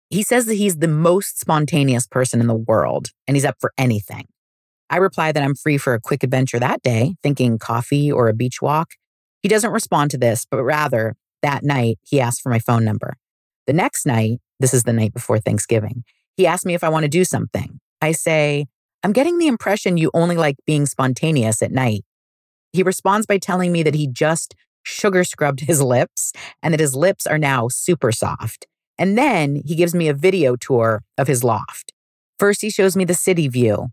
He 0.09 0.23
says 0.23 0.47
that 0.47 0.55
he's 0.55 0.79
the 0.79 0.89
most 0.89 1.39
spontaneous 1.39 2.07
person 2.07 2.41
in 2.41 2.47
the 2.47 2.55
world 2.55 3.09
and 3.27 3.37
he's 3.37 3.45
up 3.45 3.57
for 3.61 3.75
anything. 3.77 4.25
I 4.89 4.97
reply 4.97 5.33
that 5.33 5.43
I'm 5.43 5.55
free 5.55 5.77
for 5.77 5.93
a 5.93 6.01
quick 6.01 6.23
adventure 6.23 6.59
that 6.59 6.81
day, 6.81 7.17
thinking 7.23 7.59
coffee 7.59 8.11
or 8.11 8.29
a 8.29 8.35
beach 8.35 8.63
walk. 8.63 8.93
He 9.43 9.49
doesn't 9.51 9.73
respond 9.73 10.11
to 10.13 10.19
this, 10.19 10.47
but 10.51 10.63
rather 10.63 11.15
that 11.43 11.63
night, 11.63 11.99
he 12.05 12.21
asked 12.21 12.43
for 12.43 12.51
my 12.51 12.59
phone 12.59 12.85
number. 12.85 13.17
The 13.67 13.73
next 13.73 14.07
night, 14.07 14.41
this 14.61 14.75
is 14.75 14.85
the 14.85 14.93
night 14.93 15.13
before 15.13 15.39
Thanksgiving, 15.39 16.05
he 16.37 16.47
asked 16.47 16.67
me 16.67 16.75
if 16.75 16.85
I 16.85 16.89
want 16.89 17.05
to 17.05 17.09
do 17.09 17.25
something. 17.25 17.81
I 18.01 18.13
say, 18.13 18.67
I'm 19.03 19.13
getting 19.13 19.39
the 19.39 19.47
impression 19.47 19.97
you 19.97 20.11
only 20.15 20.37
like 20.37 20.57
being 20.67 20.87
spontaneous 20.87 21.63
at 21.63 21.73
night. 21.73 22.05
He 22.73 22.83
responds 22.83 23.27
by 23.27 23.39
telling 23.39 23.73
me 23.73 23.83
that 23.83 23.95
he 23.95 24.07
just 24.07 24.55
sugar 24.83 25.25
scrubbed 25.25 25.61
his 25.67 25.83
lips 25.83 26.33
and 26.63 26.73
that 26.73 26.81
his 26.81 26.95
lips 26.95 27.27
are 27.27 27.39
now 27.39 27.69
super 27.69 28.13
soft. 28.13 28.67
And 28.99 29.17
then 29.17 29.63
he 29.65 29.77
gives 29.77 29.95
me 29.95 30.09
a 30.09 30.15
video 30.15 30.57
tour 30.57 31.03
of 31.17 31.29
his 31.29 31.45
loft. 31.45 31.93
First, 32.39 32.63
he 32.63 32.71
shows 32.71 32.97
me 32.97 33.05
the 33.05 33.15
city 33.15 33.49
view, 33.49 33.89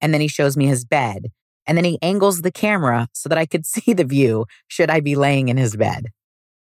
and 0.00 0.12
then 0.12 0.20
he 0.20 0.28
shows 0.28 0.56
me 0.56 0.66
his 0.66 0.84
bed. 0.84 1.28
And 1.66 1.76
then 1.76 1.84
he 1.84 1.98
angles 2.02 2.42
the 2.42 2.50
camera 2.50 3.08
so 3.12 3.28
that 3.28 3.38
I 3.38 3.46
could 3.46 3.66
see 3.74 3.92
the 3.92 4.04
view 4.04 4.46
should 4.68 4.90
I 4.90 5.00
be 5.00 5.14
laying 5.14 5.48
in 5.48 5.56
his 5.56 5.76
bed. 5.76 6.06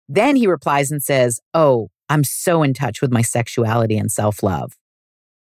Then 0.09 0.37
he 0.37 0.47
replies 0.47 0.91
and 0.91 1.03
says, 1.03 1.41
Oh, 1.53 1.89
I'm 2.09 2.25
so 2.25 2.63
in 2.63 2.75
touch 2.75 3.03
with 3.03 3.13
my 3.13 3.23
sexuality 3.23 3.99
and 3.99 4.11
self 4.11 4.43
love. 4.43 4.73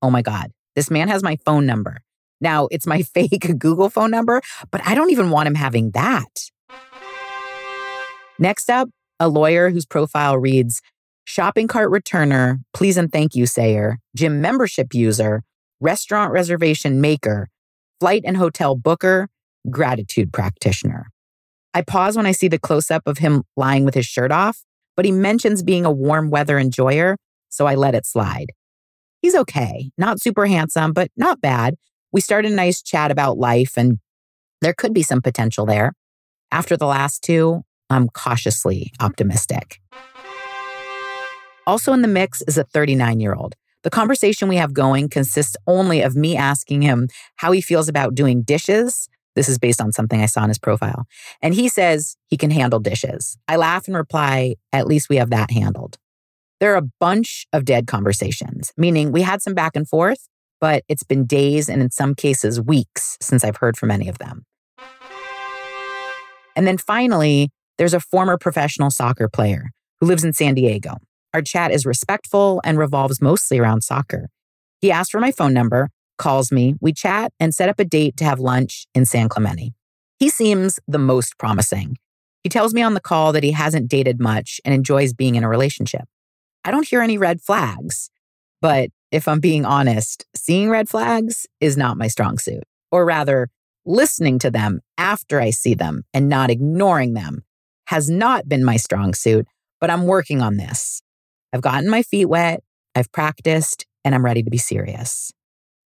Oh 0.00 0.10
my 0.10 0.22
God, 0.22 0.52
this 0.76 0.90
man 0.90 1.08
has 1.08 1.22
my 1.22 1.36
phone 1.44 1.66
number. 1.66 2.02
Now, 2.40 2.68
it's 2.70 2.86
my 2.86 3.02
fake 3.14 3.58
Google 3.58 3.90
phone 3.90 4.10
number, 4.10 4.40
but 4.70 4.80
I 4.86 4.94
don't 4.94 5.10
even 5.10 5.30
want 5.30 5.48
him 5.48 5.54
having 5.54 5.90
that. 5.92 6.50
Next 8.38 8.68
up, 8.68 8.88
a 9.20 9.28
lawyer 9.28 9.70
whose 9.70 9.86
profile 9.86 10.36
reads 10.36 10.82
shopping 11.24 11.68
cart 11.68 11.90
returner, 11.90 12.62
please 12.72 12.96
and 12.96 13.10
thank 13.10 13.34
you 13.34 13.46
sayer, 13.46 13.98
gym 14.14 14.40
membership 14.40 14.92
user, 14.92 15.42
restaurant 15.80 16.32
reservation 16.32 17.00
maker, 17.00 17.48
flight 18.00 18.22
and 18.24 18.36
hotel 18.36 18.76
booker, 18.76 19.28
gratitude 19.70 20.32
practitioner. 20.32 21.10
I 21.74 21.82
pause 21.82 22.16
when 22.16 22.24
I 22.24 22.32
see 22.32 22.46
the 22.46 22.58
close 22.58 22.90
up 22.90 23.02
of 23.06 23.18
him 23.18 23.42
lying 23.56 23.84
with 23.84 23.94
his 23.94 24.06
shirt 24.06 24.30
off, 24.30 24.64
but 24.96 25.04
he 25.04 25.10
mentions 25.10 25.64
being 25.64 25.84
a 25.84 25.90
warm 25.90 26.30
weather 26.30 26.56
enjoyer, 26.56 27.16
so 27.48 27.66
I 27.66 27.74
let 27.74 27.96
it 27.96 28.06
slide. 28.06 28.52
He's 29.20 29.34
okay, 29.34 29.90
not 29.98 30.20
super 30.20 30.46
handsome, 30.46 30.92
but 30.92 31.10
not 31.16 31.40
bad. 31.40 31.74
We 32.12 32.20
start 32.20 32.46
a 32.46 32.50
nice 32.50 32.80
chat 32.80 33.10
about 33.10 33.38
life, 33.38 33.76
and 33.76 33.98
there 34.60 34.72
could 34.72 34.94
be 34.94 35.02
some 35.02 35.20
potential 35.20 35.66
there. 35.66 35.94
After 36.52 36.76
the 36.76 36.86
last 36.86 37.22
two, 37.22 37.62
I'm 37.90 38.08
cautiously 38.08 38.92
optimistic. 39.00 39.80
Also 41.66 41.92
in 41.92 42.02
the 42.02 42.08
mix 42.08 42.42
is 42.42 42.56
a 42.56 42.64
39 42.64 43.18
year 43.18 43.34
old. 43.34 43.56
The 43.82 43.90
conversation 43.90 44.48
we 44.48 44.56
have 44.56 44.72
going 44.72 45.08
consists 45.08 45.56
only 45.66 46.00
of 46.00 46.14
me 46.14 46.36
asking 46.36 46.82
him 46.82 47.08
how 47.36 47.52
he 47.52 47.60
feels 47.60 47.88
about 47.88 48.14
doing 48.14 48.42
dishes. 48.42 49.08
This 49.34 49.48
is 49.48 49.58
based 49.58 49.80
on 49.80 49.92
something 49.92 50.20
I 50.20 50.26
saw 50.26 50.42
in 50.44 50.48
his 50.48 50.58
profile. 50.58 51.06
And 51.42 51.54
he 51.54 51.68
says 51.68 52.16
he 52.28 52.36
can 52.36 52.50
handle 52.50 52.80
dishes. 52.80 53.36
I 53.48 53.56
laugh 53.56 53.86
and 53.86 53.96
reply, 53.96 54.56
at 54.72 54.86
least 54.86 55.08
we 55.08 55.16
have 55.16 55.30
that 55.30 55.50
handled. 55.50 55.98
There 56.60 56.72
are 56.72 56.78
a 56.78 56.88
bunch 57.00 57.46
of 57.52 57.64
dead 57.64 57.86
conversations, 57.86 58.72
meaning 58.76 59.12
we 59.12 59.22
had 59.22 59.42
some 59.42 59.54
back 59.54 59.74
and 59.74 59.88
forth, 59.88 60.28
but 60.60 60.84
it's 60.88 61.02
been 61.02 61.26
days 61.26 61.68
and 61.68 61.82
in 61.82 61.90
some 61.90 62.14
cases 62.14 62.60
weeks 62.60 63.18
since 63.20 63.44
I've 63.44 63.56
heard 63.56 63.76
from 63.76 63.90
any 63.90 64.08
of 64.08 64.18
them. 64.18 64.44
And 66.56 66.66
then 66.66 66.78
finally, 66.78 67.50
there's 67.76 67.94
a 67.94 68.00
former 68.00 68.38
professional 68.38 68.90
soccer 68.90 69.28
player 69.28 69.70
who 70.00 70.06
lives 70.06 70.24
in 70.24 70.32
San 70.32 70.54
Diego. 70.54 70.98
Our 71.32 71.42
chat 71.42 71.72
is 71.72 71.84
respectful 71.84 72.60
and 72.64 72.78
revolves 72.78 73.20
mostly 73.20 73.58
around 73.58 73.82
soccer. 73.82 74.28
He 74.80 74.92
asked 74.92 75.10
for 75.10 75.20
my 75.20 75.32
phone 75.32 75.52
number, 75.52 75.90
calls 76.16 76.52
me, 76.52 76.74
we 76.80 76.92
chat, 76.92 77.32
and 77.40 77.54
set 77.54 77.68
up 77.68 77.78
a 77.78 77.84
date 77.84 78.16
to 78.18 78.24
have 78.24 78.40
lunch 78.40 78.86
in 78.94 79.04
San 79.04 79.28
Clemente. 79.28 79.72
He 80.18 80.28
seems 80.28 80.78
the 80.86 80.98
most 80.98 81.38
promising. 81.38 81.98
He 82.42 82.48
tells 82.48 82.74
me 82.74 82.82
on 82.82 82.94
the 82.94 83.00
call 83.00 83.32
that 83.32 83.42
he 83.42 83.52
hasn't 83.52 83.88
dated 83.88 84.20
much 84.20 84.60
and 84.64 84.74
enjoys 84.74 85.12
being 85.12 85.34
in 85.34 85.44
a 85.44 85.48
relationship. 85.48 86.04
I 86.64 86.70
don't 86.70 86.86
hear 86.86 87.00
any 87.00 87.18
red 87.18 87.40
flags, 87.40 88.10
but 88.60 88.90
if 89.10 89.28
I'm 89.28 89.40
being 89.40 89.64
honest, 89.64 90.24
seeing 90.34 90.70
red 90.70 90.88
flags 90.88 91.46
is 91.60 91.76
not 91.76 91.96
my 91.96 92.08
strong 92.08 92.38
suit. 92.38 92.64
Or 92.90 93.04
rather, 93.04 93.48
listening 93.84 94.38
to 94.40 94.50
them 94.50 94.80
after 94.98 95.40
I 95.40 95.50
see 95.50 95.74
them 95.74 96.04
and 96.12 96.28
not 96.28 96.50
ignoring 96.50 97.14
them 97.14 97.44
has 97.86 98.08
not 98.08 98.48
been 98.48 98.64
my 98.64 98.76
strong 98.76 99.14
suit, 99.14 99.46
but 99.80 99.90
I'm 99.90 100.06
working 100.06 100.40
on 100.40 100.56
this. 100.56 101.02
I've 101.52 101.60
gotten 101.60 101.88
my 101.88 102.02
feet 102.02 102.26
wet, 102.26 102.62
I've 102.94 103.12
practiced, 103.12 103.86
and 104.04 104.14
I'm 104.14 104.24
ready 104.24 104.42
to 104.42 104.50
be 104.50 104.58
serious. 104.58 105.32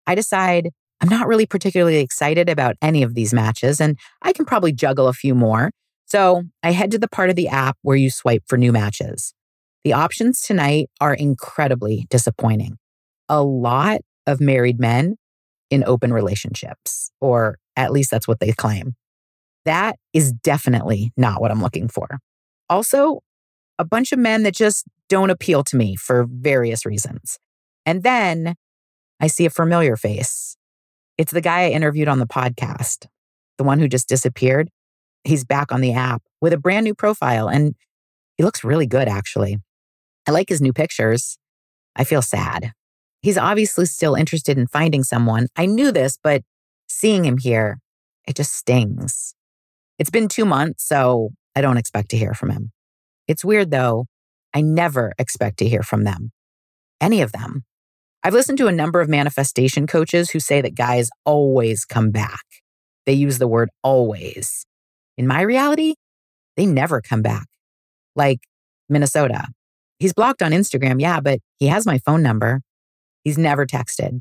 I 0.07 0.15
decide 0.15 0.71
I'm 0.99 1.09
not 1.09 1.27
really 1.27 1.45
particularly 1.45 1.97
excited 1.97 2.49
about 2.49 2.75
any 2.81 3.03
of 3.03 3.13
these 3.13 3.33
matches, 3.33 3.79
and 3.79 3.99
I 4.21 4.33
can 4.33 4.45
probably 4.45 4.71
juggle 4.71 5.07
a 5.07 5.13
few 5.13 5.35
more. 5.35 5.69
So 6.05 6.43
I 6.63 6.71
head 6.71 6.89
to 6.91 6.97
the 6.97 7.07
part 7.07 7.29
of 7.29 7.35
the 7.35 7.49
app 7.49 7.77
where 7.81 7.97
you 7.97 8.09
swipe 8.09 8.43
for 8.47 8.57
new 8.57 8.71
matches. 8.71 9.33
The 9.83 9.93
options 9.93 10.41
tonight 10.41 10.89
are 10.99 11.13
incredibly 11.13 12.07
disappointing. 12.09 12.77
A 13.29 13.43
lot 13.43 14.01
of 14.25 14.41
married 14.41 14.79
men 14.79 15.17
in 15.69 15.83
open 15.85 16.13
relationships, 16.13 17.11
or 17.21 17.57
at 17.75 17.91
least 17.91 18.09
that's 18.09 18.27
what 18.27 18.39
they 18.39 18.51
claim. 18.53 18.95
That 19.65 19.97
is 20.13 20.31
definitely 20.31 21.11
not 21.17 21.41
what 21.41 21.51
I'm 21.51 21.61
looking 21.61 21.89
for. 21.89 22.19
Also, 22.69 23.19
a 23.77 23.85
bunch 23.85 24.11
of 24.11 24.19
men 24.19 24.43
that 24.43 24.55
just 24.55 24.85
don't 25.09 25.29
appeal 25.29 25.63
to 25.65 25.75
me 25.75 25.95
for 25.95 26.25
various 26.29 26.85
reasons. 26.85 27.37
And 27.85 28.03
then 28.03 28.55
I 29.19 29.27
see 29.27 29.45
a 29.45 29.49
familiar 29.49 29.95
face. 29.95 30.57
It's 31.17 31.31
the 31.31 31.41
guy 31.41 31.63
I 31.63 31.69
interviewed 31.69 32.07
on 32.07 32.19
the 32.19 32.27
podcast, 32.27 33.07
the 33.57 33.63
one 33.63 33.79
who 33.79 33.87
just 33.87 34.07
disappeared. 34.07 34.69
He's 35.23 35.43
back 35.43 35.71
on 35.71 35.81
the 35.81 35.93
app 35.93 36.21
with 36.41 36.53
a 36.53 36.57
brand 36.57 36.83
new 36.83 36.93
profile 36.93 37.49
and 37.49 37.75
he 38.37 38.43
looks 38.43 38.63
really 38.63 38.85
good, 38.85 39.07
actually. 39.07 39.57
I 40.27 40.31
like 40.31 40.49
his 40.49 40.61
new 40.61 40.73
pictures. 40.73 41.37
I 41.95 42.03
feel 42.03 42.21
sad. 42.21 42.71
He's 43.21 43.37
obviously 43.37 43.85
still 43.85 44.13
interested 44.13 44.57
in 44.57 44.67
finding 44.67 45.03
someone. 45.03 45.47
I 45.55 45.65
knew 45.65 45.91
this, 45.91 46.19
but 46.21 46.43
seeing 46.87 47.25
him 47.25 47.39
here, 47.39 47.79
it 48.27 48.35
just 48.35 48.53
stings. 48.53 49.33
It's 49.97 50.11
been 50.11 50.27
two 50.27 50.45
months, 50.45 50.83
so 50.83 51.31
I 51.55 51.61
don't 51.61 51.77
expect 51.77 52.09
to 52.09 52.17
hear 52.17 52.35
from 52.35 52.51
him. 52.51 52.71
It's 53.27 53.43
weird 53.43 53.71
though. 53.71 54.05
I 54.53 54.61
never 54.61 55.13
expect 55.17 55.57
to 55.59 55.67
hear 55.67 55.81
from 55.81 56.03
them, 56.03 56.31
any 57.01 57.21
of 57.21 57.31
them. 57.31 57.65
I've 58.27 58.33
listened 58.33 58.57
to 58.57 58.67
a 58.67 58.73
number 58.73 58.99
of 58.99 59.07
manifestation 59.07 59.87
coaches 59.87 60.31
who 60.31 60.41
say 60.41 60.59
that 60.59 60.75
guys 60.75 61.09
always 61.23 61.85
come 61.85 62.11
back. 62.11 62.43
They 63.05 63.13
use 63.13 63.37
the 63.37 63.47
word 63.47 63.69
always. 63.83 64.65
In 65.17 65.27
my 65.27 65.39
reality, 65.39 65.93
they 66.57 66.65
never 66.65 66.99
come 66.99 67.21
back. 67.21 67.45
Like 68.17 68.39
Minnesota. 68.89 69.45
He's 69.97 70.11
blocked 70.11 70.41
on 70.41 70.51
Instagram, 70.51 70.99
yeah, 70.99 71.21
but 71.21 71.39
he 71.55 71.67
has 71.67 71.85
my 71.85 71.99
phone 71.99 72.21
number. 72.21 72.59
He's 73.23 73.37
never 73.37 73.65
texted, 73.65 74.19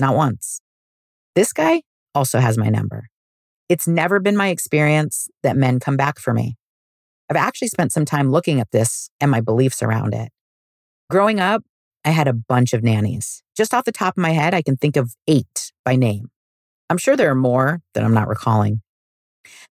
not 0.00 0.16
once. 0.16 0.60
This 1.36 1.52
guy 1.52 1.82
also 2.12 2.40
has 2.40 2.58
my 2.58 2.70
number. 2.70 3.06
It's 3.68 3.86
never 3.86 4.18
been 4.18 4.36
my 4.36 4.48
experience 4.48 5.28
that 5.44 5.56
men 5.56 5.78
come 5.78 5.96
back 5.96 6.18
for 6.18 6.34
me. 6.34 6.56
I've 7.30 7.36
actually 7.36 7.68
spent 7.68 7.92
some 7.92 8.04
time 8.04 8.32
looking 8.32 8.58
at 8.58 8.72
this 8.72 9.10
and 9.20 9.30
my 9.30 9.40
beliefs 9.40 9.80
around 9.80 10.12
it. 10.12 10.30
Growing 11.08 11.38
up, 11.38 11.62
I 12.04 12.10
had 12.10 12.28
a 12.28 12.32
bunch 12.32 12.72
of 12.72 12.82
nannies. 12.82 13.42
Just 13.56 13.72
off 13.72 13.84
the 13.84 13.92
top 13.92 14.16
of 14.16 14.22
my 14.22 14.30
head, 14.30 14.54
I 14.54 14.62
can 14.62 14.76
think 14.76 14.96
of 14.96 15.14
eight 15.26 15.72
by 15.84 15.96
name. 15.96 16.30
I'm 16.90 16.98
sure 16.98 17.16
there 17.16 17.30
are 17.30 17.34
more 17.34 17.80
that 17.94 18.04
I'm 18.04 18.14
not 18.14 18.28
recalling. 18.28 18.82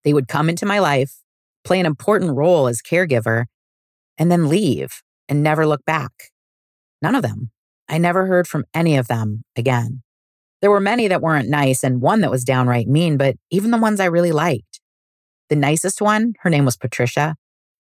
They 0.04 0.14
would 0.14 0.28
come 0.28 0.50
into 0.50 0.66
my 0.66 0.80
life, 0.80 1.22
play 1.64 1.80
an 1.80 1.86
important 1.86 2.36
role 2.36 2.68
as 2.68 2.82
caregiver, 2.82 3.46
and 4.18 4.32
then 4.32 4.50
leave 4.50 5.02
and 5.30 5.44
never 5.44 5.66
look 5.66 5.86
back. 5.86 6.12
None 7.02 7.16
of 7.16 7.22
them. 7.22 7.52
I 7.88 7.98
never 7.98 8.26
heard 8.26 8.48
from 8.48 8.66
any 8.74 8.96
of 8.98 9.08
them 9.08 9.44
again. 9.56 10.02
There 10.62 10.72
were 10.72 10.80
many 10.80 11.08
that 11.10 11.22
weren't 11.22 11.50
nice 11.50 11.84
and 11.84 12.02
one 12.02 12.22
that 12.22 12.32
was 12.32 12.46
downright 12.46 12.88
mean, 12.88 13.18
but 13.18 13.36
even 13.52 13.72
the 13.72 13.78
ones 13.78 14.00
I 14.00 14.06
really 14.06 14.32
liked. 14.32 14.80
The 15.50 15.56
nicest 15.56 16.02
one, 16.02 16.36
her 16.40 16.50
name 16.50 16.66
was 16.66 16.78
Patricia. 16.78 17.36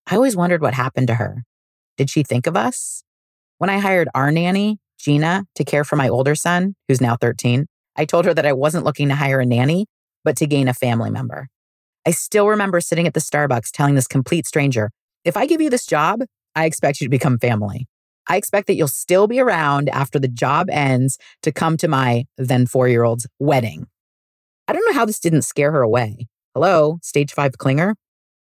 I 0.06 0.16
always 0.16 0.36
wondered 0.36 0.62
what 0.62 0.74
happened 0.74 1.08
to 1.08 1.16
her. 1.16 1.44
Did 1.98 2.10
she 2.10 2.24
think 2.24 2.46
of 2.46 2.58
us? 2.58 3.04
When 3.63 3.70
I 3.70 3.79
hired 3.79 4.10
our 4.13 4.29
nanny, 4.29 4.77
Gina, 5.00 5.46
to 5.55 5.63
care 5.63 5.86
for 5.86 5.96
my 5.96 6.10
older 6.10 6.36
son, 6.36 6.75
who's 6.89 7.00
now 7.00 7.15
13, 7.15 7.65
I 7.96 8.03
told 8.03 8.25
her 8.25 8.34
that 8.34 8.46
I 8.46 8.51
wasn't 8.51 8.84
looking 8.84 9.08
to 9.08 9.15
hire 9.15 9.39
a 9.39 9.46
nanny, 9.46 9.86
but 10.25 10.36
to 10.36 10.48
gain 10.48 10.67
a 10.67 10.74
family 10.74 11.10
member. 11.10 11.48
I 12.05 12.12
still 12.12 12.50
remember 12.50 12.82
sitting 12.82 13.08
at 13.08 13.13
the 13.13 13.22
Starbucks 13.22 13.72
telling 13.72 13.96
this 13.96 14.05
complete 14.05 14.46
stranger, 14.46 14.91
if 15.24 15.38
I 15.38 15.46
give 15.46 15.62
you 15.62 15.70
this 15.70 15.86
job, 15.86 16.24
I 16.58 16.65
expect 16.65 17.00
you 17.00 17.05
to 17.05 17.10
become 17.10 17.39
family. 17.39 17.88
I 18.27 18.36
expect 18.36 18.67
that 18.67 18.74
you'll 18.74 18.89
still 18.89 19.27
be 19.27 19.39
around 19.39 19.88
after 19.88 20.20
the 20.20 20.27
job 20.27 20.67
ends 20.70 21.17
to 21.43 21.53
come 21.53 21.77
to 21.77 21.88
my 21.88 22.25
then 22.38 22.65
four 22.65 22.89
year 22.89 23.05
old's 23.05 23.27
wedding. 23.39 23.88
I 24.67 24.74
don't 24.74 24.86
know 24.88 25.00
how 25.00 25.05
this 25.05 25.22
didn't 25.22 25.43
scare 25.43 25.72
her 25.72 25.84
away. 25.84 26.27
Hello, 26.53 27.00
stage 27.01 27.32
five 27.32 27.53
clinger. 27.53 27.96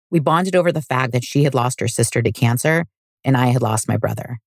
We 0.09 0.21
bonded 0.21 0.55
over 0.55 0.71
the 0.71 0.81
fact 0.81 1.11
that 1.11 1.25
she 1.25 1.43
had 1.43 1.53
lost 1.53 1.81
her 1.81 1.89
sister 1.89 2.21
to 2.21 2.31
cancer 2.31 2.85
and 3.25 3.35
I 3.35 3.47
had 3.47 3.61
lost 3.61 3.89
my 3.89 3.97
brother. 3.97 4.39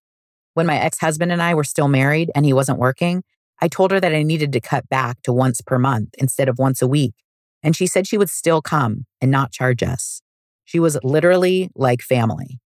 When 0.55 0.67
my 0.67 0.79
ex 0.79 0.99
husband 0.99 1.33
and 1.33 1.43
I 1.43 1.55
were 1.55 1.65
still 1.65 1.89
married 1.89 2.31
and 2.35 2.47
he 2.47 2.53
wasn't 2.53 2.79
working, 2.79 3.23
I 3.61 3.69
told 3.69 3.91
her 3.91 4.01
that 4.01 4.15
I 4.15 4.23
needed 4.23 4.53
to 4.53 4.61
cut 4.61 4.89
back 4.89 5.21
to 5.23 5.33
once 5.33 5.61
per 5.61 5.79
month 5.79 6.15
instead 6.19 6.49
of 6.49 6.59
once 6.59 6.81
a 6.81 6.89
week. 6.89 7.15
And 7.63 7.75
she 7.75 7.87
said 7.87 8.07
she 8.07 8.19
would 8.19 8.31
still 8.31 8.63
come 8.63 9.07
and 9.21 9.31
not 9.31 9.53
charge 9.53 9.83
us. 9.83 10.21
She 10.65 10.79
was 10.79 10.99
literally 11.03 11.71
like 11.75 12.03
family. 12.03 12.61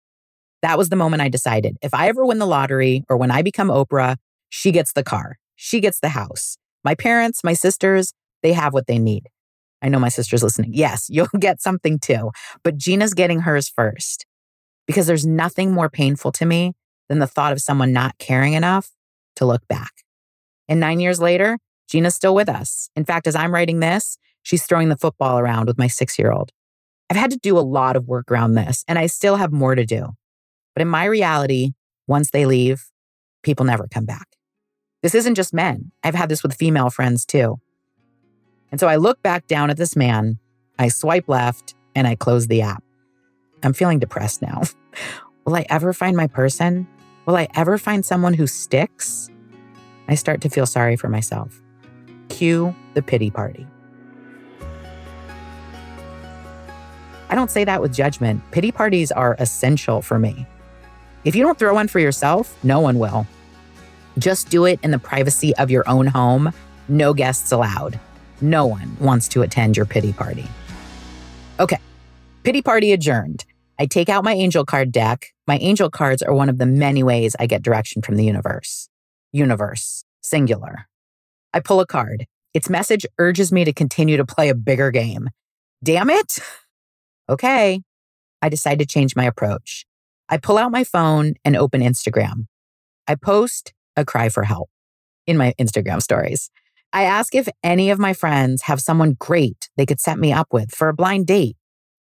That 0.62 0.78
was 0.78 0.88
the 0.88 0.96
moment 0.96 1.22
I 1.22 1.28
decided 1.28 1.76
if 1.82 1.92
I 1.92 2.08
ever 2.08 2.24
win 2.24 2.38
the 2.38 2.46
lottery 2.46 3.04
or 3.08 3.16
when 3.16 3.30
I 3.30 3.42
become 3.42 3.68
Oprah, 3.68 4.16
she 4.48 4.72
gets 4.72 4.92
the 4.92 5.04
car, 5.04 5.38
she 5.56 5.80
gets 5.80 6.00
the 6.00 6.10
house. 6.10 6.56
My 6.84 6.94
parents, 6.94 7.44
my 7.44 7.54
sisters, 7.54 8.12
they 8.42 8.52
have 8.52 8.72
what 8.72 8.86
they 8.86 8.98
need. 8.98 9.28
I 9.82 9.88
know 9.88 9.98
my 9.98 10.08
sister's 10.08 10.42
listening. 10.42 10.70
Yes, 10.72 11.06
you'll 11.10 11.28
get 11.38 11.60
something 11.60 11.98
too, 11.98 12.30
but 12.62 12.78
Gina's 12.78 13.14
getting 13.14 13.40
hers 13.40 13.68
first 13.68 14.24
because 14.86 15.06
there's 15.06 15.26
nothing 15.26 15.72
more 15.72 15.90
painful 15.90 16.32
to 16.32 16.46
me 16.46 16.72
than 17.08 17.18
the 17.18 17.26
thought 17.26 17.52
of 17.52 17.60
someone 17.60 17.92
not 17.92 18.18
caring 18.18 18.54
enough 18.54 18.90
to 19.36 19.46
look 19.46 19.66
back. 19.68 19.92
And 20.68 20.80
nine 20.80 21.00
years 21.00 21.20
later, 21.20 21.58
Gina's 21.88 22.14
still 22.14 22.34
with 22.34 22.48
us. 22.48 22.88
In 22.96 23.04
fact, 23.04 23.26
as 23.26 23.36
I'm 23.36 23.52
writing 23.52 23.80
this, 23.80 24.18
She's 24.44 24.66
throwing 24.66 24.90
the 24.90 24.96
football 24.96 25.38
around 25.38 25.66
with 25.66 25.78
my 25.78 25.88
six 25.88 26.18
year 26.18 26.30
old. 26.30 26.52
I've 27.10 27.16
had 27.16 27.30
to 27.30 27.38
do 27.38 27.58
a 27.58 27.60
lot 27.60 27.96
of 27.96 28.06
work 28.06 28.30
around 28.30 28.52
this, 28.52 28.84
and 28.86 28.98
I 28.98 29.06
still 29.06 29.36
have 29.36 29.52
more 29.52 29.74
to 29.74 29.84
do. 29.84 30.10
But 30.74 30.82
in 30.82 30.88
my 30.88 31.04
reality, 31.04 31.72
once 32.06 32.30
they 32.30 32.46
leave, 32.46 32.84
people 33.42 33.64
never 33.64 33.88
come 33.88 34.04
back. 34.04 34.28
This 35.02 35.14
isn't 35.14 35.34
just 35.34 35.54
men. 35.54 35.92
I've 36.02 36.14
had 36.14 36.28
this 36.28 36.42
with 36.42 36.54
female 36.54 36.90
friends 36.90 37.24
too. 37.24 37.58
And 38.70 38.78
so 38.78 38.86
I 38.86 38.96
look 38.96 39.22
back 39.22 39.46
down 39.46 39.70
at 39.70 39.76
this 39.76 39.96
man, 39.96 40.38
I 40.78 40.88
swipe 40.88 41.28
left, 41.28 41.74
and 41.94 42.06
I 42.06 42.14
close 42.14 42.46
the 42.46 42.62
app. 42.62 42.82
I'm 43.62 43.72
feeling 43.72 43.98
depressed 43.98 44.42
now. 44.42 44.62
Will 45.46 45.56
I 45.56 45.64
ever 45.70 45.92
find 45.92 46.16
my 46.16 46.26
person? 46.26 46.86
Will 47.26 47.36
I 47.36 47.48
ever 47.54 47.78
find 47.78 48.04
someone 48.04 48.34
who 48.34 48.46
sticks? 48.46 49.30
I 50.08 50.14
start 50.14 50.40
to 50.42 50.50
feel 50.50 50.66
sorry 50.66 50.96
for 50.96 51.08
myself. 51.08 51.62
Cue 52.28 52.74
the 52.92 53.02
pity 53.02 53.30
party. 53.30 53.66
I 57.30 57.34
don't 57.34 57.50
say 57.50 57.64
that 57.64 57.80
with 57.80 57.92
judgment. 57.94 58.42
Pity 58.50 58.70
parties 58.70 59.10
are 59.10 59.36
essential 59.38 60.02
for 60.02 60.18
me. 60.18 60.46
If 61.24 61.34
you 61.34 61.42
don't 61.42 61.58
throw 61.58 61.72
one 61.72 61.88
for 61.88 61.98
yourself, 61.98 62.56
no 62.62 62.80
one 62.80 62.98
will. 62.98 63.26
Just 64.18 64.50
do 64.50 64.66
it 64.66 64.78
in 64.82 64.90
the 64.90 64.98
privacy 64.98 65.56
of 65.56 65.70
your 65.70 65.88
own 65.88 66.06
home. 66.06 66.52
No 66.88 67.14
guests 67.14 67.50
allowed. 67.50 67.98
No 68.40 68.66
one 68.66 68.96
wants 69.00 69.26
to 69.28 69.42
attend 69.42 69.76
your 69.76 69.86
pity 69.86 70.12
party. 70.12 70.46
Okay, 71.58 71.78
pity 72.42 72.60
party 72.60 72.92
adjourned. 72.92 73.44
I 73.78 73.86
take 73.86 74.08
out 74.08 74.22
my 74.22 74.34
angel 74.34 74.64
card 74.64 74.92
deck. 74.92 75.33
My 75.46 75.58
angel 75.58 75.90
cards 75.90 76.22
are 76.22 76.34
one 76.34 76.48
of 76.48 76.58
the 76.58 76.66
many 76.66 77.02
ways 77.02 77.36
I 77.38 77.46
get 77.46 77.62
direction 77.62 78.02
from 78.02 78.16
the 78.16 78.24
universe. 78.24 78.88
Universe, 79.32 80.04
singular. 80.22 80.88
I 81.52 81.60
pull 81.60 81.80
a 81.80 81.86
card. 81.86 82.26
Its 82.54 82.70
message 82.70 83.04
urges 83.18 83.52
me 83.52 83.64
to 83.64 83.72
continue 83.72 84.16
to 84.16 84.24
play 84.24 84.48
a 84.48 84.54
bigger 84.54 84.90
game. 84.90 85.30
Damn 85.82 86.10
it. 86.10 86.38
Okay. 87.26 87.80
I 88.42 88.50
decide 88.50 88.80
to 88.80 88.84
change 88.84 89.16
my 89.16 89.24
approach. 89.24 89.86
I 90.28 90.36
pull 90.36 90.58
out 90.58 90.70
my 90.70 90.84
phone 90.84 91.32
and 91.42 91.56
open 91.56 91.80
Instagram. 91.80 92.48
I 93.08 93.14
post 93.14 93.72
a 93.96 94.04
cry 94.04 94.28
for 94.28 94.42
help 94.42 94.68
in 95.26 95.38
my 95.38 95.54
Instagram 95.58 96.02
stories. 96.02 96.50
I 96.92 97.04
ask 97.04 97.34
if 97.34 97.48
any 97.62 97.88
of 97.88 97.98
my 97.98 98.12
friends 98.12 98.60
have 98.64 98.78
someone 98.78 99.16
great 99.18 99.70
they 99.78 99.86
could 99.86 100.00
set 100.00 100.18
me 100.18 100.34
up 100.34 100.52
with 100.52 100.70
for 100.74 100.90
a 100.90 100.94
blind 100.94 101.26
date, 101.26 101.56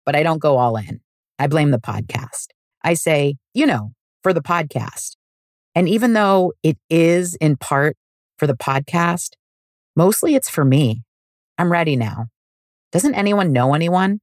but 0.07 0.17
I 0.17 0.23
don't 0.23 0.41
go 0.41 0.57
all 0.57 0.79
in. 0.79 1.01
I 1.39 1.47
blame 1.47 1.71
the 1.71 1.79
podcast. 1.79 2.47
I 2.85 2.95
say, 2.95 3.37
you 3.55 3.67
know, 3.67 3.93
for 4.23 4.33
the 4.33 4.43
podcast. 4.43 5.17
And 5.75 5.89
even 5.89 6.13
though 6.13 6.53
it 6.63 6.79
is 6.89 7.35
in 7.37 7.57
part 7.57 7.97
for 8.39 8.47
the 8.47 8.57
podcast, 8.57 9.31
mostly 9.97 10.35
it's 10.35 10.51
for 10.51 10.65
me. 10.65 11.03
I'm 11.59 11.71
ready 11.71 11.97
now. 11.97 12.27
Doesn't 12.93 13.15
anyone 13.15 13.53
know 13.53 13.75
anyone? 13.75 14.21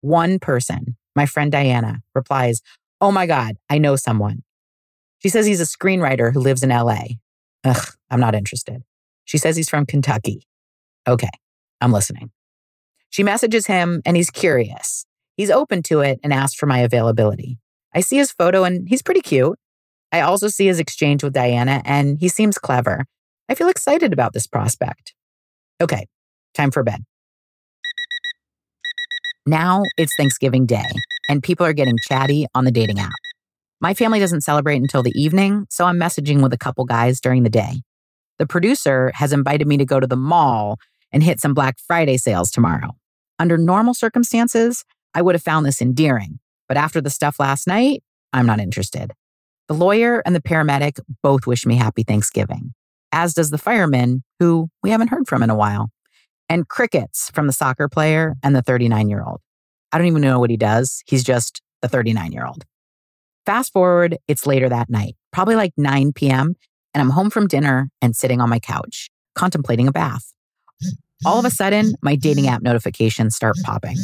One 0.00 0.38
person, 0.38 0.96
my 1.14 1.26
friend 1.26 1.50
Diana, 1.50 2.00
replies, 2.14 2.60
Oh 3.00 3.12
my 3.12 3.26
God, 3.26 3.56
I 3.70 3.78
know 3.78 3.96
someone. 3.96 4.42
She 5.20 5.28
says 5.28 5.46
he's 5.46 5.60
a 5.60 5.64
screenwriter 5.64 6.32
who 6.32 6.40
lives 6.40 6.62
in 6.62 6.70
LA. 6.70 7.04
Ugh, 7.64 7.86
I'm 8.10 8.20
not 8.20 8.34
interested. 8.34 8.82
She 9.24 9.38
says 9.38 9.56
he's 9.56 9.68
from 9.68 9.86
Kentucky. 9.86 10.46
Okay, 11.08 11.30
I'm 11.80 11.92
listening. 11.92 12.30
She 13.10 13.22
messages 13.22 13.66
him 13.66 14.02
and 14.04 14.16
he's 14.16 14.30
curious. 14.30 15.06
He's 15.36 15.50
open 15.50 15.82
to 15.84 16.00
it 16.00 16.20
and 16.22 16.32
asks 16.32 16.56
for 16.56 16.66
my 16.66 16.78
availability. 16.78 17.58
I 17.94 18.00
see 18.00 18.16
his 18.16 18.32
photo 18.32 18.64
and 18.64 18.88
he's 18.88 19.02
pretty 19.02 19.20
cute. 19.20 19.58
I 20.10 20.20
also 20.20 20.48
see 20.48 20.66
his 20.66 20.78
exchange 20.78 21.22
with 21.22 21.32
Diana 21.32 21.82
and 21.84 22.18
he 22.18 22.28
seems 22.28 22.58
clever. 22.58 23.04
I 23.48 23.54
feel 23.54 23.68
excited 23.68 24.12
about 24.12 24.32
this 24.32 24.46
prospect. 24.46 25.14
Okay, 25.80 26.06
time 26.54 26.70
for 26.70 26.82
bed. 26.82 27.04
Now 29.46 29.82
it's 29.96 30.14
Thanksgiving 30.16 30.66
Day 30.66 30.88
and 31.28 31.42
people 31.42 31.66
are 31.66 31.72
getting 31.72 31.96
chatty 32.08 32.46
on 32.54 32.64
the 32.64 32.70
dating 32.70 32.98
app. 32.98 33.10
My 33.80 33.94
family 33.94 34.20
doesn't 34.20 34.42
celebrate 34.42 34.76
until 34.76 35.02
the 35.02 35.12
evening, 35.14 35.66
so 35.68 35.86
I'm 35.86 35.98
messaging 35.98 36.42
with 36.42 36.52
a 36.52 36.58
couple 36.58 36.84
guys 36.84 37.20
during 37.20 37.42
the 37.42 37.50
day. 37.50 37.82
The 38.38 38.46
producer 38.46 39.10
has 39.14 39.32
invited 39.32 39.66
me 39.66 39.76
to 39.76 39.84
go 39.84 39.98
to 39.98 40.06
the 40.06 40.16
mall 40.16 40.78
and 41.10 41.22
hit 41.22 41.40
some 41.40 41.54
Black 41.54 41.78
Friday 41.78 42.16
sales 42.16 42.50
tomorrow. 42.50 42.90
Under 43.38 43.58
normal 43.58 43.94
circumstances, 43.94 44.84
I 45.14 45.22
would 45.22 45.34
have 45.34 45.42
found 45.42 45.66
this 45.66 45.82
endearing. 45.82 46.38
But 46.72 46.78
after 46.78 47.02
the 47.02 47.10
stuff 47.10 47.38
last 47.38 47.66
night, 47.66 48.02
I'm 48.32 48.46
not 48.46 48.58
interested. 48.58 49.12
The 49.68 49.74
lawyer 49.74 50.22
and 50.24 50.34
the 50.34 50.40
paramedic 50.40 51.00
both 51.22 51.46
wish 51.46 51.66
me 51.66 51.76
happy 51.76 52.02
Thanksgiving, 52.02 52.72
as 53.12 53.34
does 53.34 53.50
the 53.50 53.58
fireman, 53.58 54.24
who 54.40 54.70
we 54.82 54.88
haven't 54.88 55.08
heard 55.08 55.28
from 55.28 55.42
in 55.42 55.50
a 55.50 55.54
while, 55.54 55.90
and 56.48 56.66
crickets 56.66 57.30
from 57.34 57.46
the 57.46 57.52
soccer 57.52 57.90
player 57.90 58.36
and 58.42 58.56
the 58.56 58.62
39 58.62 59.10
year 59.10 59.22
old. 59.22 59.42
I 59.92 59.98
don't 59.98 60.06
even 60.06 60.22
know 60.22 60.40
what 60.40 60.48
he 60.48 60.56
does. 60.56 61.02
He's 61.04 61.22
just 61.22 61.60
the 61.82 61.88
39 61.88 62.32
year 62.32 62.46
old. 62.46 62.64
Fast 63.44 63.70
forward, 63.70 64.16
it's 64.26 64.46
later 64.46 64.70
that 64.70 64.88
night, 64.88 65.14
probably 65.30 65.56
like 65.56 65.74
9 65.76 66.14
p.m., 66.14 66.54
and 66.94 67.02
I'm 67.02 67.10
home 67.10 67.28
from 67.28 67.48
dinner 67.48 67.90
and 68.00 68.16
sitting 68.16 68.40
on 68.40 68.48
my 68.48 68.60
couch, 68.60 69.10
contemplating 69.34 69.88
a 69.88 69.92
bath. 69.92 70.32
All 71.26 71.38
of 71.38 71.44
a 71.44 71.50
sudden, 71.50 71.96
my 72.00 72.16
dating 72.16 72.48
app 72.48 72.62
notifications 72.62 73.36
start 73.36 73.56
popping. 73.62 73.98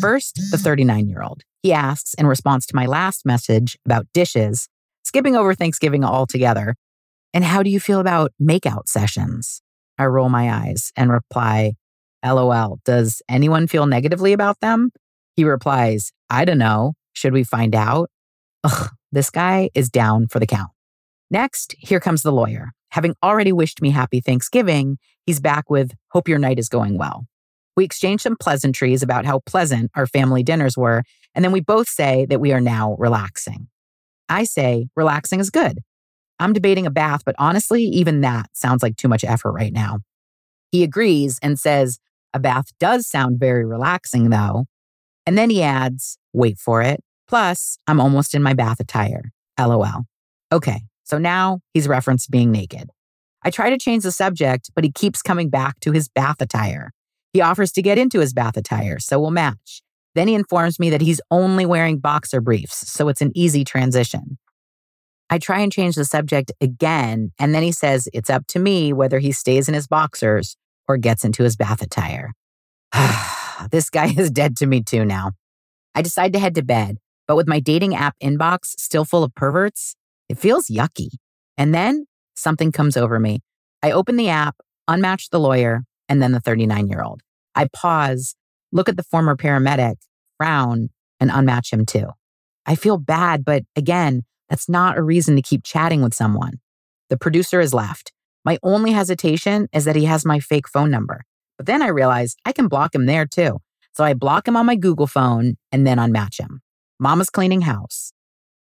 First, 0.00 0.40
the 0.50 0.58
39 0.58 1.08
year 1.08 1.22
old. 1.22 1.42
He 1.62 1.72
asks 1.72 2.14
in 2.14 2.26
response 2.26 2.66
to 2.66 2.76
my 2.76 2.86
last 2.86 3.24
message 3.24 3.78
about 3.86 4.06
dishes, 4.12 4.68
skipping 5.04 5.36
over 5.36 5.54
Thanksgiving 5.54 6.04
altogether. 6.04 6.74
And 7.32 7.44
how 7.44 7.62
do 7.62 7.70
you 7.70 7.80
feel 7.80 8.00
about 8.00 8.32
makeout 8.40 8.88
sessions? 8.88 9.62
I 9.98 10.06
roll 10.06 10.28
my 10.28 10.52
eyes 10.52 10.92
and 10.96 11.10
reply, 11.10 11.74
LOL, 12.24 12.80
does 12.84 13.22
anyone 13.28 13.66
feel 13.66 13.86
negatively 13.86 14.32
about 14.32 14.60
them? 14.60 14.90
He 15.36 15.44
replies, 15.44 16.12
I 16.30 16.44
don't 16.44 16.58
know. 16.58 16.94
Should 17.12 17.32
we 17.32 17.44
find 17.44 17.74
out? 17.74 18.10
Ugh, 18.64 18.90
this 19.12 19.30
guy 19.30 19.70
is 19.74 19.88
down 19.88 20.26
for 20.26 20.40
the 20.40 20.46
count. 20.46 20.70
Next, 21.30 21.74
here 21.78 22.00
comes 22.00 22.22
the 22.22 22.32
lawyer. 22.32 22.72
Having 22.90 23.14
already 23.22 23.52
wished 23.52 23.82
me 23.82 23.90
happy 23.90 24.20
Thanksgiving, 24.20 24.98
he's 25.26 25.40
back 25.40 25.70
with, 25.70 25.92
Hope 26.10 26.28
your 26.28 26.38
night 26.38 26.58
is 26.58 26.68
going 26.68 26.98
well. 26.98 27.26
We 27.76 27.84
exchange 27.84 28.22
some 28.22 28.36
pleasantries 28.36 29.02
about 29.02 29.24
how 29.24 29.40
pleasant 29.46 29.90
our 29.94 30.06
family 30.06 30.42
dinners 30.42 30.76
were, 30.76 31.02
and 31.34 31.44
then 31.44 31.52
we 31.52 31.60
both 31.60 31.88
say 31.88 32.26
that 32.26 32.40
we 32.40 32.52
are 32.52 32.60
now 32.60 32.96
relaxing. 32.98 33.68
I 34.28 34.44
say, 34.44 34.88
relaxing 34.96 35.40
is 35.40 35.50
good. 35.50 35.80
I'm 36.38 36.52
debating 36.52 36.86
a 36.86 36.90
bath, 36.90 37.22
but 37.24 37.34
honestly, 37.38 37.82
even 37.84 38.20
that 38.22 38.46
sounds 38.54 38.82
like 38.82 38.96
too 38.96 39.08
much 39.08 39.24
effort 39.24 39.52
right 39.52 39.72
now. 39.72 39.98
He 40.72 40.82
agrees 40.82 41.38
and 41.42 41.58
says, 41.58 41.98
a 42.32 42.40
bath 42.40 42.66
does 42.80 43.06
sound 43.06 43.38
very 43.38 43.64
relaxing, 43.64 44.30
though. 44.30 44.64
And 45.26 45.38
then 45.38 45.50
he 45.50 45.62
adds, 45.62 46.18
wait 46.32 46.58
for 46.58 46.82
it. 46.82 47.00
Plus, 47.28 47.78
I'm 47.86 48.00
almost 48.00 48.34
in 48.34 48.42
my 48.42 48.54
bath 48.54 48.80
attire. 48.80 49.30
LOL. 49.58 50.02
Okay, 50.52 50.82
so 51.04 51.18
now 51.18 51.60
he's 51.72 51.88
referenced 51.88 52.30
being 52.30 52.50
naked. 52.50 52.90
I 53.44 53.50
try 53.50 53.70
to 53.70 53.78
change 53.78 54.02
the 54.02 54.12
subject, 54.12 54.70
but 54.74 54.84
he 54.84 54.90
keeps 54.90 55.22
coming 55.22 55.48
back 55.48 55.78
to 55.80 55.92
his 55.92 56.08
bath 56.08 56.36
attire. 56.40 56.90
He 57.34 57.40
offers 57.40 57.72
to 57.72 57.82
get 57.82 57.98
into 57.98 58.20
his 58.20 58.32
bath 58.32 58.56
attire, 58.56 59.00
so 59.00 59.20
we'll 59.20 59.32
match. 59.32 59.82
Then 60.14 60.28
he 60.28 60.34
informs 60.34 60.78
me 60.78 60.88
that 60.90 61.00
he's 61.00 61.20
only 61.32 61.66
wearing 61.66 61.98
boxer 61.98 62.40
briefs, 62.40 62.88
so 62.88 63.08
it's 63.08 63.20
an 63.20 63.32
easy 63.34 63.64
transition. 63.64 64.38
I 65.28 65.38
try 65.38 65.58
and 65.58 65.72
change 65.72 65.96
the 65.96 66.04
subject 66.04 66.52
again, 66.60 67.32
and 67.40 67.52
then 67.52 67.64
he 67.64 67.72
says 67.72 68.08
it's 68.14 68.30
up 68.30 68.46
to 68.48 68.60
me 68.60 68.92
whether 68.92 69.18
he 69.18 69.32
stays 69.32 69.68
in 69.68 69.74
his 69.74 69.88
boxers 69.88 70.56
or 70.86 70.96
gets 70.96 71.24
into 71.24 71.42
his 71.42 71.56
bath 71.56 71.82
attire. 71.82 72.34
this 73.72 73.90
guy 73.90 74.12
is 74.16 74.30
dead 74.30 74.56
to 74.58 74.66
me 74.66 74.80
too 74.80 75.04
now. 75.04 75.32
I 75.96 76.02
decide 76.02 76.32
to 76.34 76.38
head 76.38 76.54
to 76.54 76.62
bed, 76.62 76.98
but 77.26 77.36
with 77.36 77.48
my 77.48 77.58
dating 77.58 77.96
app 77.96 78.14
inbox 78.22 78.74
still 78.78 79.04
full 79.04 79.24
of 79.24 79.34
perverts, 79.34 79.96
it 80.28 80.38
feels 80.38 80.68
yucky. 80.68 81.08
And 81.58 81.74
then 81.74 82.06
something 82.36 82.70
comes 82.70 82.96
over 82.96 83.18
me. 83.18 83.40
I 83.82 83.90
open 83.90 84.16
the 84.16 84.28
app, 84.28 84.56
unmatch 84.88 85.30
the 85.30 85.40
lawyer, 85.40 85.82
and 86.08 86.22
then 86.22 86.32
the 86.32 86.40
39 86.40 86.88
year 86.88 87.02
old. 87.02 87.22
I 87.54 87.68
pause, 87.72 88.34
look 88.72 88.88
at 88.88 88.96
the 88.96 89.02
former 89.02 89.36
paramedic, 89.36 89.96
frown, 90.38 90.90
and 91.20 91.30
unmatch 91.30 91.72
him 91.72 91.86
too. 91.86 92.08
I 92.66 92.74
feel 92.74 92.98
bad, 92.98 93.44
but 93.44 93.62
again, 93.76 94.22
that's 94.48 94.68
not 94.68 94.98
a 94.98 95.02
reason 95.02 95.36
to 95.36 95.42
keep 95.42 95.64
chatting 95.64 96.02
with 96.02 96.14
someone. 96.14 96.60
The 97.10 97.16
producer 97.16 97.60
is 97.60 97.74
left. 97.74 98.12
My 98.44 98.58
only 98.62 98.92
hesitation 98.92 99.68
is 99.72 99.84
that 99.84 99.96
he 99.96 100.04
has 100.04 100.24
my 100.24 100.40
fake 100.40 100.68
phone 100.68 100.90
number. 100.90 101.24
But 101.56 101.66
then 101.66 101.82
I 101.82 101.88
realize 101.88 102.36
I 102.44 102.52
can 102.52 102.68
block 102.68 102.94
him 102.94 103.06
there 103.06 103.26
too. 103.26 103.58
So 103.92 104.04
I 104.04 104.14
block 104.14 104.48
him 104.48 104.56
on 104.56 104.66
my 104.66 104.76
Google 104.76 105.06
phone 105.06 105.56
and 105.70 105.86
then 105.86 105.98
unmatch 105.98 106.40
him. 106.40 106.60
Mama's 106.98 107.30
cleaning 107.30 107.62
house. 107.62 108.12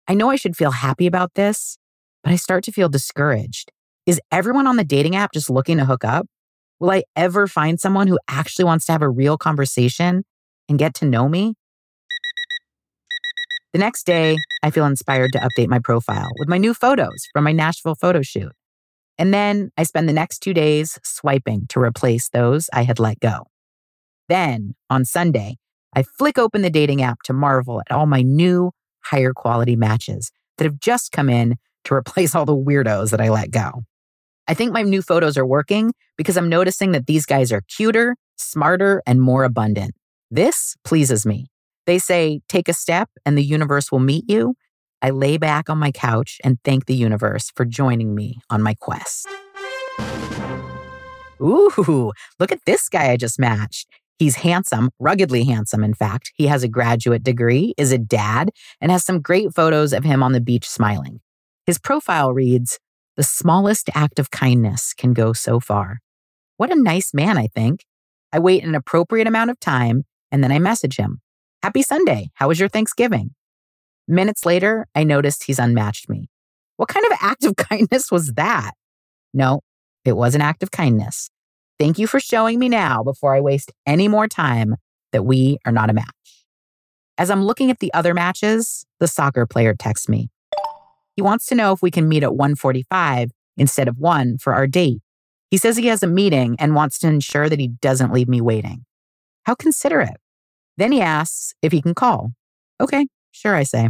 I 0.08 0.14
know 0.14 0.30
I 0.30 0.38
should 0.38 0.58
feel 0.58 0.72
happy 0.72 1.08
about 1.08 1.34
this, 1.36 1.78
but 2.24 2.32
I 2.32 2.36
start 2.36 2.64
to 2.66 2.72
feel 2.72 2.90
discouraged. 2.90 3.72
Is 4.06 4.20
everyone 4.32 4.66
on 4.66 4.78
the 4.78 4.84
dating 4.84 5.16
app 5.16 5.34
just 5.34 5.50
looking 5.50 5.78
to 5.78 5.86
hook 5.86 6.04
up? 6.04 6.28
Will 6.80 6.92
I 6.92 7.04
ever 7.16 7.46
find 7.46 7.80
someone 7.80 8.08
who 8.08 8.18
actually 8.30 8.66
wants 8.66 8.86
to 8.86 8.94
have 8.94 9.02
a 9.02 9.10
real 9.10 9.38
conversation 9.38 10.24
and 10.70 10.80
get 10.80 10.94
to 10.96 11.06
know 11.06 11.28
me? 11.28 11.56
The 13.74 13.80
next 13.80 14.06
day, 14.06 14.38
I 14.64 14.72
feel 14.72 14.86
inspired 14.86 15.32
to 15.34 15.40
update 15.40 15.68
my 15.68 15.80
profile 15.80 16.30
with 16.40 16.48
my 16.48 16.58
new 16.58 16.74
photos 16.74 17.28
from 17.34 17.44
my 17.44 17.52
Nashville 17.52 17.96
photo 17.96 18.22
shoot. 18.22 18.52
And 19.18 19.34
then 19.34 19.72
I 19.78 19.84
spend 19.84 20.08
the 20.08 20.14
next 20.14 20.40
two 20.40 20.54
days 20.54 20.98
swiping 21.04 21.68
to 21.70 21.82
replace 21.82 22.30
those 22.30 22.70
I 22.72 22.84
had 22.84 22.98
let 22.98 23.20
go. 23.20 23.48
Then 24.30 24.76
on 24.90 25.04
Sunday, 25.04 25.58
I 25.94 26.04
flick 26.04 26.38
open 26.38 26.62
the 26.62 26.70
dating 26.70 27.02
app 27.02 27.24
to 27.24 27.34
marvel 27.34 27.82
at 27.82 27.92
all 27.92 28.06
my 28.06 28.22
new, 28.22 28.72
higher 29.02 29.34
quality 29.34 29.76
matches 29.76 30.32
that 30.58 30.64
have 30.64 30.80
just 30.80 31.12
come 31.12 31.30
in 31.30 31.58
to 31.84 31.94
replace 31.94 32.36
all 32.36 32.46
the 32.46 32.56
weirdos 32.56 33.12
that 33.12 33.20
I 33.20 33.30
let 33.30 33.52
go. 33.52 33.84
I 34.50 34.56
think 34.56 34.74
my 34.74 34.82
new 34.82 35.04
photos 35.04 35.38
are 35.38 35.46
working 35.46 35.94
because 36.18 36.36
I'm 36.36 36.50
noticing 36.50 36.92
that 36.94 37.06
these 37.06 37.28
guys 37.28 37.52
are 37.52 37.62
cuter, 37.62 38.16
smarter, 38.36 39.04
and 39.06 39.22
more 39.22 39.44
abundant. 39.44 39.94
This 40.32 40.76
pleases 40.84 41.24
me. 41.24 41.46
They 41.86 42.00
say, 42.00 42.42
take 42.50 42.68
a 42.68 42.74
step 42.74 43.12
and 43.28 43.38
the 43.38 43.44
universe 43.44 43.92
will 43.92 44.00
meet 44.00 44.28
you. 44.28 44.56
I 45.04 45.12
lay 45.12 45.38
back 45.38 45.70
on 45.70 45.78
my 45.78 45.92
couch 45.92 46.40
and 46.44 46.58
thank 46.64 46.88
the 46.88 46.96
universe 46.96 47.52
for 47.56 47.64
joining 47.64 48.16
me 48.16 48.40
on 48.50 48.64
my 48.64 48.74
quest. 48.74 49.28
Ooh, 51.40 52.12
look 52.40 52.52
at 52.52 52.66
this 52.66 52.90
guy 52.90 53.12
I 53.12 53.18
just 53.18 53.40
matched. 53.40 53.88
He's 54.18 54.38
handsome, 54.38 54.90
ruggedly 54.98 55.44
handsome, 55.44 55.84
in 55.84 55.94
fact. 55.94 56.32
He 56.34 56.48
has 56.48 56.64
a 56.64 56.68
graduate 56.68 57.22
degree, 57.22 57.76
is 57.78 57.92
a 57.92 58.00
dad, 58.00 58.50
and 58.82 58.92
has 58.92 59.06
some 59.06 59.22
great 59.22 59.54
photos 59.54 59.94
of 59.94 60.04
him 60.04 60.24
on 60.24 60.32
the 60.32 60.42
beach 60.42 60.68
smiling. 60.68 61.22
His 61.68 61.78
profile 61.78 62.34
reads 62.34 62.80
The 63.20 63.24
smallest 63.24 63.90
act 63.94 64.18
of 64.18 64.32
kindness 64.32 64.94
can 64.94 65.12
go 65.12 65.34
so 65.34 65.60
far. 65.60 66.00
What 66.56 66.72
a 66.72 66.82
nice 66.82 67.14
man, 67.14 67.38
I 67.38 67.48
think. 67.48 67.84
I 68.32 68.40
wait 68.40 68.64
an 68.64 68.76
appropriate 68.76 69.28
amount 69.28 69.50
of 69.50 69.60
time 69.60 70.06
and 70.32 70.42
then 70.42 70.54
I 70.54 70.60
message 70.60 70.96
him 70.96 71.20
Happy 71.62 71.82
Sunday. 71.82 72.30
How 72.36 72.48
was 72.48 72.62
your 72.62 72.70
Thanksgiving? 72.70 73.32
Minutes 74.08 74.46
later, 74.46 74.88
I 74.96 75.04
noticed 75.04 75.44
he's 75.44 75.60
unmatched 75.60 76.08
me. 76.08 76.30
What 76.78 76.88
kind 76.88 77.06
of 77.08 77.18
act 77.22 77.44
of 77.44 77.58
kindness 77.58 78.10
was 78.10 78.36
that? 78.36 78.72
No, 79.34 79.60
it 80.06 80.16
was 80.16 80.34
an 80.34 80.40
act 80.40 80.64
of 80.64 80.72
kindness. 80.72 81.30
Thank 81.78 82.00
you 82.00 82.08
for 82.08 82.22
showing 82.22 82.58
me 82.58 82.70
now 82.70 83.04
before 83.04 83.36
I 83.36 83.42
waste 83.42 83.74
any 83.86 84.08
more 84.08 84.30
time 84.30 84.78
that 85.12 85.26
we 85.26 85.58
are 85.66 85.74
not 85.74 85.90
a 85.90 85.94
match. 85.94 86.46
As 87.18 87.30
I'm 87.30 87.44
looking 87.44 87.70
at 87.70 87.80
the 87.80 87.94
other 87.94 88.14
matches, 88.14 88.86
the 89.02 89.10
soccer 89.10 89.46
player 89.46 89.76
texts 89.78 90.08
me. 90.08 90.30
He 91.20 91.22
wants 91.22 91.48
to 91.48 91.56
know 91.56 91.74
if 91.74 91.82
we 91.82 91.92
can 91.92 92.08
meet 92.08 92.24
at 92.24 92.30
1:45 92.30 93.32
instead 93.58 93.90
of 93.90 93.98
1 93.98 94.38
for 94.38 94.54
our 94.54 94.68
date. 94.68 95.02
He 95.52 95.58
says 95.58 95.76
he 95.76 95.88
has 95.88 96.02
a 96.02 96.08
meeting 96.08 96.56
and 96.60 96.74
wants 96.74 96.98
to 97.00 97.08
ensure 97.08 97.50
that 97.50 97.60
he 97.60 97.68
doesn't 97.68 98.14
leave 98.14 98.30
me 98.30 98.40
waiting. 98.40 98.86
How 99.44 99.54
considerate. 99.54 100.16
Then 100.78 100.94
he 100.94 101.02
asks 101.02 101.54
if 101.62 101.74
he 101.74 101.82
can 101.82 101.94
call. 101.94 102.32
Okay, 102.80 103.08
sure, 103.32 103.54
I 103.54 103.64
say. 103.64 103.90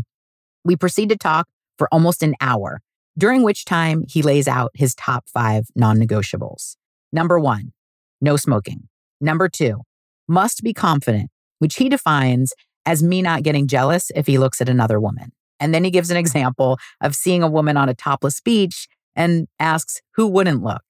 We 0.65 0.75
proceed 0.75 1.09
to 1.09 1.17
talk 1.17 1.47
for 1.77 1.87
almost 1.91 2.23
an 2.23 2.33
hour, 2.41 2.81
during 3.15 3.43
which 3.43 3.63
time 3.63 4.05
he 4.09 4.23
lays 4.23 4.47
out 4.47 4.71
his 4.73 4.95
top 4.95 5.29
five 5.29 5.67
non 5.75 5.99
negotiables. 5.99 6.77
Number 7.11 7.39
one, 7.39 7.73
no 8.19 8.37
smoking. 8.37 8.89
Number 9.21 9.49
two, 9.49 9.83
must 10.27 10.63
be 10.63 10.73
confident, 10.73 11.29
which 11.59 11.75
he 11.75 11.89
defines 11.89 12.53
as 12.87 13.03
me 13.03 13.21
not 13.21 13.43
getting 13.43 13.67
jealous 13.67 14.11
if 14.15 14.25
he 14.25 14.39
looks 14.39 14.61
at 14.61 14.67
another 14.67 14.99
woman. 14.99 15.31
And 15.59 15.73
then 15.73 15.83
he 15.83 15.91
gives 15.91 16.09
an 16.09 16.15
mm-hmm. 16.15 16.21
example 16.21 16.77
of 17.01 17.15
seeing 17.15 17.43
a 17.43 17.49
woman 17.49 17.77
on 17.77 17.89
a 17.89 17.93
topless 17.93 18.39
beach 18.41 18.87
and 19.15 19.47
asks 19.59 20.01
who 20.15 20.27
wouldn't 20.27 20.63
look. 20.63 20.83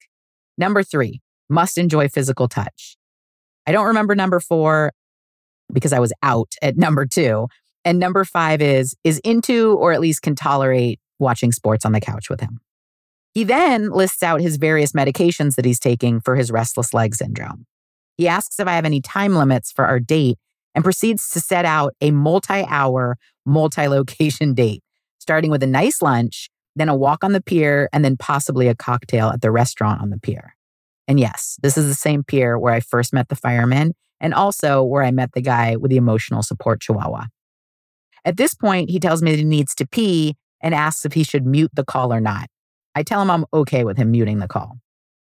Number 0.56 0.82
three, 0.82 1.20
must 1.48 1.78
enjoy 1.78 2.08
physical 2.08 2.48
touch. 2.48 2.96
I 3.66 3.72
don't 3.72 3.86
remember 3.86 4.14
number 4.14 4.40
four 4.40 4.92
because 5.72 5.92
I 5.92 5.98
was 5.98 6.12
out 6.22 6.54
at 6.62 6.76
number 6.76 7.06
two. 7.06 7.48
And 7.84 7.98
number 7.98 8.24
five 8.24 8.60
is 8.60 8.94
is 9.04 9.18
into 9.20 9.76
or 9.78 9.92
at 9.92 10.00
least 10.00 10.22
can 10.22 10.34
tolerate 10.34 11.00
watching 11.18 11.52
sports 11.52 11.84
on 11.84 11.92
the 11.92 12.00
couch 12.00 12.28
with 12.28 12.40
him. 12.40 12.60
He 13.32 13.44
then 13.44 13.90
lists 13.90 14.22
out 14.22 14.40
his 14.40 14.56
various 14.56 14.92
medications 14.92 15.54
that 15.54 15.64
he's 15.64 15.78
taking 15.78 16.20
for 16.20 16.36
his 16.36 16.50
restless 16.50 16.92
leg 16.92 17.14
syndrome. 17.14 17.66
He 18.16 18.28
asks 18.28 18.58
if 18.58 18.66
I 18.66 18.72
have 18.72 18.84
any 18.84 19.00
time 19.00 19.34
limits 19.34 19.72
for 19.72 19.86
our 19.86 20.00
date 20.00 20.38
and 20.74 20.84
proceeds 20.84 21.30
to 21.30 21.40
set 21.40 21.64
out 21.64 21.94
a 22.00 22.10
multi 22.10 22.64
hour, 22.66 23.16
multi 23.50 23.88
location 23.88 24.54
date, 24.54 24.82
starting 25.18 25.50
with 25.50 25.62
a 25.62 25.66
nice 25.66 26.00
lunch, 26.00 26.48
then 26.76 26.88
a 26.88 26.96
walk 26.96 27.24
on 27.24 27.32
the 27.32 27.42
pier, 27.42 27.88
and 27.92 28.04
then 28.04 28.16
possibly 28.16 28.68
a 28.68 28.74
cocktail 28.74 29.28
at 29.28 29.42
the 29.42 29.50
restaurant 29.50 30.00
on 30.00 30.10
the 30.10 30.18
pier. 30.18 30.54
And 31.08 31.18
yes, 31.18 31.58
this 31.62 31.76
is 31.76 31.88
the 31.88 31.94
same 31.94 32.22
pier 32.22 32.58
where 32.58 32.72
I 32.72 32.80
first 32.80 33.12
met 33.12 33.28
the 33.28 33.36
fireman 33.36 33.94
and 34.20 34.32
also 34.32 34.82
where 34.82 35.02
I 35.02 35.10
met 35.10 35.32
the 35.32 35.40
guy 35.40 35.76
with 35.76 35.90
the 35.90 35.96
emotional 35.96 36.42
support 36.42 36.80
chihuahua. 36.80 37.24
At 38.24 38.36
this 38.36 38.54
point, 38.54 38.90
he 38.90 39.00
tells 39.00 39.22
me 39.22 39.32
that 39.32 39.38
he 39.38 39.44
needs 39.44 39.74
to 39.76 39.86
pee 39.86 40.36
and 40.62 40.74
asks 40.74 41.04
if 41.04 41.14
he 41.14 41.24
should 41.24 41.46
mute 41.46 41.72
the 41.74 41.84
call 41.84 42.12
or 42.12 42.20
not. 42.20 42.48
I 42.94 43.02
tell 43.02 43.22
him 43.22 43.30
I'm 43.30 43.46
okay 43.52 43.82
with 43.82 43.96
him 43.96 44.10
muting 44.10 44.38
the 44.38 44.48
call. 44.48 44.78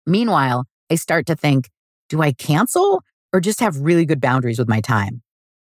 Meanwhile, 0.06 0.66
I 0.90 0.96
start 0.96 1.26
to 1.26 1.34
think 1.34 1.70
do 2.10 2.20
I 2.20 2.32
cancel 2.32 3.02
or 3.32 3.40
just 3.40 3.60
have 3.60 3.78
really 3.78 4.04
good 4.04 4.20
boundaries 4.20 4.58
with 4.58 4.68
my 4.68 4.80
time? 4.80 5.22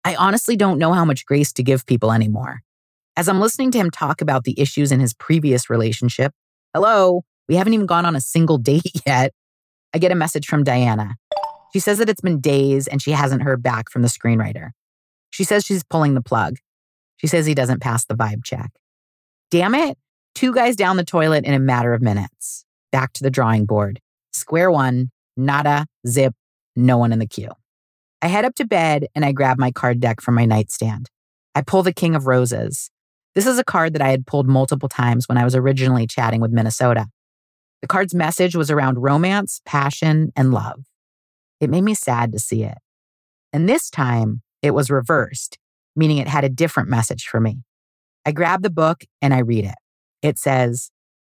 I 0.07 0.15
honestly 0.15 0.55
don't 0.55 0.79
know 0.79 0.93
how 0.93 1.03
much 1.03 1.25
grace 1.25 1.51
to 1.51 1.61
give 1.61 1.85
people 1.85 2.13
anymore. 2.13 2.61
As 3.17 3.27
I'm 3.27 3.41
listening 3.41 3.71
to 3.71 3.77
him 3.77 3.91
talk 3.91 4.21
about 4.21 4.45
the 4.45 4.57
issues 4.57 4.93
in 4.93 5.01
his 5.01 5.13
previous 5.13 5.69
relationship, 5.69 6.31
hello, 6.73 7.25
we 7.49 7.55
haven't 7.55 7.73
even 7.73 7.87
gone 7.87 8.05
on 8.05 8.15
a 8.15 8.21
single 8.21 8.57
date 8.71 9.01
yet. 9.05 9.33
I 9.93 9.97
get 9.97 10.13
a 10.13 10.15
message 10.15 10.47
from 10.47 10.63
Diana. 10.63 11.15
She 11.73 11.81
says 11.81 11.97
that 11.97 12.07
it's 12.07 12.21
been 12.21 12.39
days 12.39 12.87
and 12.87 13.01
she 13.01 13.11
hasn't 13.11 13.41
heard 13.41 13.61
back 13.61 13.91
from 13.91 14.01
the 14.01 14.07
screenwriter. 14.07 14.69
She 15.29 15.43
says 15.43 15.65
she's 15.65 15.83
pulling 15.83 16.13
the 16.13 16.21
plug. 16.21 16.55
She 17.17 17.27
says 17.27 17.45
he 17.45 17.53
doesn't 17.53 17.81
pass 17.81 18.05
the 18.05 18.15
vibe 18.15 18.45
check. 18.45 18.71
Damn 19.51 19.75
it. 19.75 19.97
Two 20.35 20.53
guys 20.53 20.77
down 20.77 20.95
the 20.95 21.03
toilet 21.03 21.43
in 21.43 21.53
a 21.53 21.59
matter 21.59 21.93
of 21.93 22.01
minutes. 22.01 22.63
Back 22.93 23.11
to 23.11 23.23
the 23.23 23.29
drawing 23.29 23.65
board. 23.65 23.99
Square 24.31 24.71
one, 24.71 25.11
nada, 25.35 25.85
zip, 26.07 26.33
no 26.77 26.97
one 26.97 27.11
in 27.11 27.19
the 27.19 27.27
queue. 27.27 27.51
I 28.21 28.27
head 28.27 28.45
up 28.45 28.55
to 28.55 28.65
bed 28.65 29.07
and 29.15 29.23
I 29.23 29.31
grab 29.31 29.59
my 29.59 29.71
card 29.71 29.99
deck 29.99 30.21
from 30.21 30.35
my 30.35 30.45
nightstand. 30.45 31.09
I 31.53 31.61
pull 31.61 31.83
the 31.83 31.93
King 31.93 32.15
of 32.15 32.27
Roses. 32.27 32.89
This 33.35 33.45
is 33.45 33.59
a 33.59 33.63
card 33.63 33.93
that 33.93 34.01
I 34.01 34.09
had 34.09 34.25
pulled 34.25 34.47
multiple 34.47 34.89
times 34.89 35.27
when 35.29 35.37
I 35.37 35.43
was 35.43 35.55
originally 35.55 36.07
chatting 36.07 36.41
with 36.41 36.51
Minnesota. 36.51 37.07
The 37.81 37.87
card's 37.87 38.15
message 38.15 38.55
was 38.55 38.71
around 38.71 39.03
romance, 39.03 39.61
passion, 39.65 40.31
and 40.35 40.51
love. 40.51 40.85
It 41.59 41.69
made 41.69 41.83
me 41.83 41.93
sad 41.93 42.31
to 42.31 42.39
see 42.39 42.63
it. 42.63 42.77
And 43.53 43.69
this 43.69 43.89
time, 43.89 44.41
it 44.61 44.71
was 44.71 44.89
reversed, 44.89 45.59
meaning 45.95 46.17
it 46.17 46.27
had 46.27 46.43
a 46.43 46.49
different 46.49 46.89
message 46.89 47.27
for 47.27 47.39
me. 47.39 47.63
I 48.25 48.31
grab 48.31 48.63
the 48.63 48.69
book 48.69 49.03
and 49.21 49.33
I 49.33 49.39
read 49.39 49.65
it. 49.65 49.75
It 50.21 50.39
says, 50.39 50.89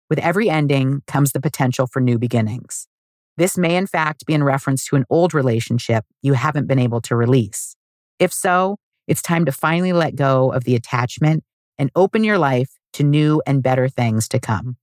with 0.09 0.19
every 0.21 0.49
ending 0.49 1.03
comes 1.07 1.33
the 1.33 1.41
potential 1.41 1.87
for 1.87 2.01
new 2.01 2.19
beginnings. 2.19 2.87
This 3.39 3.57
may, 3.57 3.77
in 3.77 3.87
fact, 3.87 4.27
be 4.27 4.35
in 4.35 4.43
reference 4.43 4.85
to 4.87 4.97
an 4.97 5.05
old 5.09 5.33
relationship 5.33 6.05
you 6.23 6.33
haven't 6.33 6.67
been 6.67 6.79
able 6.79 7.01
to 7.03 7.17
release. 7.17 7.77
If 8.19 8.33
so, 8.33 8.77
it's 9.07 9.23
time 9.23 9.45
to 9.45 9.53
finally 9.53 9.93
let 9.93 10.17
go 10.17 10.53
of 10.53 10.65
the 10.65 10.75
attachment 10.75 11.45
and 11.79 11.91
open 11.95 12.25
your 12.25 12.37
life 12.37 12.71
to 12.95 13.05
new 13.05 13.41
and 13.47 13.63
better 13.63 13.89
things 13.89 14.29
to 14.29 14.41
come. 14.41 14.77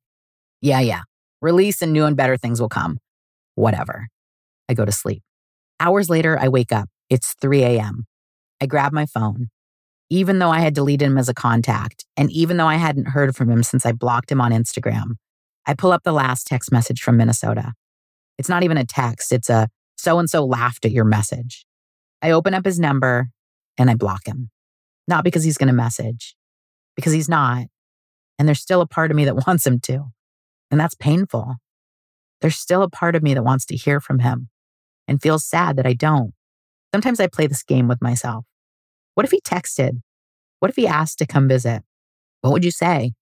Yeah, 0.62 0.80
yeah. 0.80 1.02
Release 1.42 1.82
and 1.82 1.92
new 1.92 2.06
and 2.06 2.16
better 2.16 2.38
things 2.38 2.62
will 2.62 2.70
come. 2.70 3.00
Whatever. 3.56 4.08
I 4.70 4.74
go 4.74 4.86
to 4.86 4.92
sleep. 4.92 5.22
Hours 5.80 6.10
later, 6.10 6.40
I 6.40 6.48
wake 6.48 6.72
up. 6.72 6.90
It's 7.10 7.34
3 7.34 7.62
a.m. 7.62 8.06
I 8.62 8.66
grab 8.66 8.94
my 8.94 9.06
phone 9.06 9.50
even 10.10 10.40
though 10.40 10.52
I 10.52 10.60
had 10.60 10.76
deleted 10.76 11.08
him 11.08 11.18
as 11.18 11.30
a 11.30 11.34
contact, 11.34 12.06
and 12.16 12.32
even 12.32 12.58
though 12.58 12.68
I 12.68 12.76
hadn't 12.76 13.10
heard 13.10 13.36
from 13.36 13.50
him 13.50 13.64
since 13.64 13.86
I 13.86 13.92
blocked 13.92 14.32
him 14.32 14.40
on 14.40 14.52
Instagram, 14.52 15.16
I 15.66 15.74
pull 15.74 15.92
up 15.92 16.04
the 16.04 16.12
last 16.12 16.46
text 16.46 16.72
message 16.72 17.02
from 17.02 17.18
Minnesota. 17.18 17.74
It's 18.38 18.50
not 18.50 18.64
even 18.64 18.78
a 18.78 18.86
text, 18.86 19.32
it's 19.32 19.50
a 19.50 19.70
so 19.98 20.20
and 20.20 20.30
so 20.30 20.46
laughed 20.46 20.86
at 20.86 20.92
your 20.92 21.06
message. 21.06 21.66
I 22.22 22.32
open 22.32 22.54
up 22.54 22.66
his 22.66 22.80
number 22.80 23.30
and 23.78 23.90
I 23.90 23.96
block 23.96 24.28
him. 24.28 24.50
Not 25.08 25.24
because 25.24 25.44
he's 25.44 25.58
going 25.58 25.68
to 25.68 25.74
message, 25.74 26.36
because 26.96 27.14
he's 27.14 27.30
not. 27.30 27.68
And 28.38 28.48
there's 28.48 28.62
still 28.62 28.82
a 28.82 28.88
part 28.88 29.12
of 29.12 29.18
me 29.18 29.26
that 29.26 29.36
wants 29.48 29.66
him 29.66 29.80
to. 29.82 30.06
And 30.72 30.80
that's 30.80 30.96
painful. 30.96 31.56
There's 32.42 32.58
still 32.58 32.82
a 32.82 32.90
part 32.90 33.16
of 33.16 33.24
me 33.24 33.34
that 33.34 33.44
wants 33.44 33.66
to 33.68 33.76
hear 33.76 34.00
from 34.00 34.20
him 34.20 34.50
and 35.08 35.22
feels 35.22 35.46
sad 35.46 35.78
that 35.78 35.86
I 35.86 35.94
don't. 35.94 36.34
Sometimes 36.94 37.20
I 37.20 37.28
play 37.28 37.48
this 37.48 37.64
game 37.64 37.88
with 37.88 38.02
myself. 38.02 38.46
What 39.14 39.26
if 39.26 39.32
he 39.32 39.42
texted? 39.42 40.02
What 40.60 40.70
if 40.70 40.76
he 40.76 40.88
asked 40.88 41.20
to 41.20 41.26
come 41.26 41.48
visit? 41.48 41.84
What 42.42 42.52
would 42.52 42.66
you 42.66 42.72
say? 42.72 43.14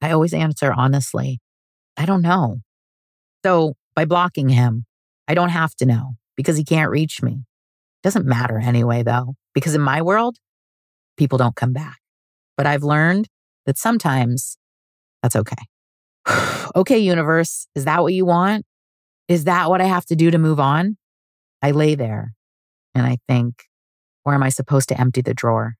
I 0.00 0.10
always 0.10 0.34
answer 0.34 0.72
honestly, 0.72 1.40
I 1.96 2.06
don't 2.06 2.22
know. 2.22 2.58
So 3.44 3.74
by 3.94 4.04
blocking 4.04 4.48
him, 4.48 4.86
I 5.28 5.34
don't 5.34 5.50
have 5.50 5.74
to 5.76 5.86
know 5.86 6.16
because 6.36 6.56
he 6.56 6.64
can't 6.64 6.90
reach 6.90 7.22
me. 7.22 7.44
Doesn't 8.02 8.26
matter 8.26 8.58
anyway, 8.58 9.02
though, 9.02 9.34
because 9.54 9.74
in 9.74 9.80
my 9.80 10.02
world, 10.02 10.38
people 11.16 11.38
don't 11.38 11.56
come 11.56 11.72
back. 11.72 11.98
But 12.56 12.66
I've 12.66 12.82
learned 12.82 13.28
that 13.66 13.78
sometimes 13.78 14.56
that's 15.22 15.36
okay. 15.36 15.56
okay, 16.76 16.98
universe, 16.98 17.66
is 17.74 17.84
that 17.84 18.02
what 18.02 18.12
you 18.12 18.24
want? 18.24 18.66
Is 19.28 19.44
that 19.44 19.70
what 19.70 19.80
I 19.80 19.84
have 19.84 20.04
to 20.06 20.16
do 20.16 20.30
to 20.30 20.38
move 20.38 20.58
on? 20.58 20.96
I 21.62 21.70
lay 21.70 21.94
there 21.94 22.34
and 22.94 23.06
I 23.06 23.18
think, 23.28 23.64
or 24.24 24.34
am 24.34 24.42
I 24.42 24.48
supposed 24.48 24.88
to 24.88 25.00
empty 25.00 25.22
the 25.22 25.34
drawer? 25.34 25.74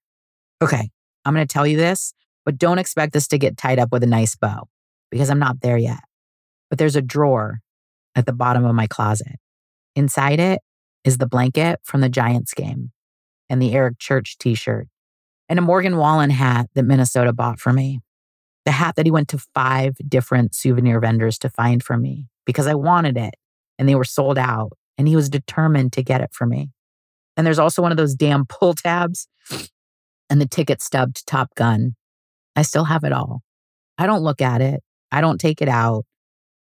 Okay, 0.62 0.90
I'm 1.24 1.34
going 1.34 1.46
to 1.46 1.52
tell 1.52 1.66
you 1.66 1.76
this, 1.76 2.14
but 2.44 2.56
don't 2.56 2.78
expect 2.78 3.12
this 3.12 3.28
to 3.28 3.38
get 3.38 3.56
tied 3.56 3.78
up 3.78 3.90
with 3.90 4.02
a 4.04 4.06
nice 4.06 4.36
bow 4.36 4.68
because 5.10 5.28
I'm 5.28 5.40
not 5.40 5.60
there 5.60 5.76
yet. 5.76 6.00
But 6.70 6.78
there's 6.78 6.96
a 6.96 7.02
drawer 7.02 7.60
at 8.14 8.26
the 8.26 8.32
bottom 8.32 8.64
of 8.64 8.74
my 8.74 8.86
closet. 8.86 9.36
Inside 9.94 10.40
it, 10.40 10.60
is 11.04 11.18
the 11.18 11.26
blanket 11.26 11.80
from 11.82 12.00
the 12.00 12.08
Giants 12.08 12.54
game 12.54 12.92
and 13.48 13.60
the 13.60 13.72
Eric 13.72 13.98
Church 13.98 14.38
t 14.38 14.54
shirt 14.54 14.88
and 15.48 15.58
a 15.58 15.62
Morgan 15.62 15.96
Wallen 15.96 16.30
hat 16.30 16.68
that 16.74 16.84
Minnesota 16.84 17.32
bought 17.32 17.58
for 17.58 17.72
me. 17.72 18.00
The 18.64 18.72
hat 18.72 18.94
that 18.96 19.06
he 19.06 19.10
went 19.10 19.28
to 19.28 19.38
five 19.54 19.96
different 20.08 20.54
souvenir 20.54 21.00
vendors 21.00 21.38
to 21.38 21.50
find 21.50 21.82
for 21.82 21.96
me 21.96 22.28
because 22.46 22.66
I 22.66 22.74
wanted 22.74 23.16
it 23.16 23.34
and 23.78 23.88
they 23.88 23.94
were 23.94 24.04
sold 24.04 24.38
out 24.38 24.72
and 24.96 25.08
he 25.08 25.16
was 25.16 25.28
determined 25.28 25.92
to 25.94 26.02
get 26.02 26.20
it 26.20 26.30
for 26.32 26.46
me. 26.46 26.70
And 27.36 27.46
there's 27.46 27.58
also 27.58 27.82
one 27.82 27.90
of 27.90 27.96
those 27.96 28.14
damn 28.14 28.46
pull 28.46 28.74
tabs 28.74 29.26
and 30.30 30.40
the 30.40 30.46
ticket 30.46 30.80
stub 30.80 31.14
to 31.14 31.24
Top 31.24 31.54
Gun. 31.56 31.96
I 32.54 32.62
still 32.62 32.84
have 32.84 33.02
it 33.02 33.12
all. 33.12 33.42
I 33.98 34.06
don't 34.06 34.22
look 34.22 34.40
at 34.40 34.60
it. 34.60 34.82
I 35.10 35.20
don't 35.20 35.38
take 35.38 35.60
it 35.60 35.68
out, 35.68 36.04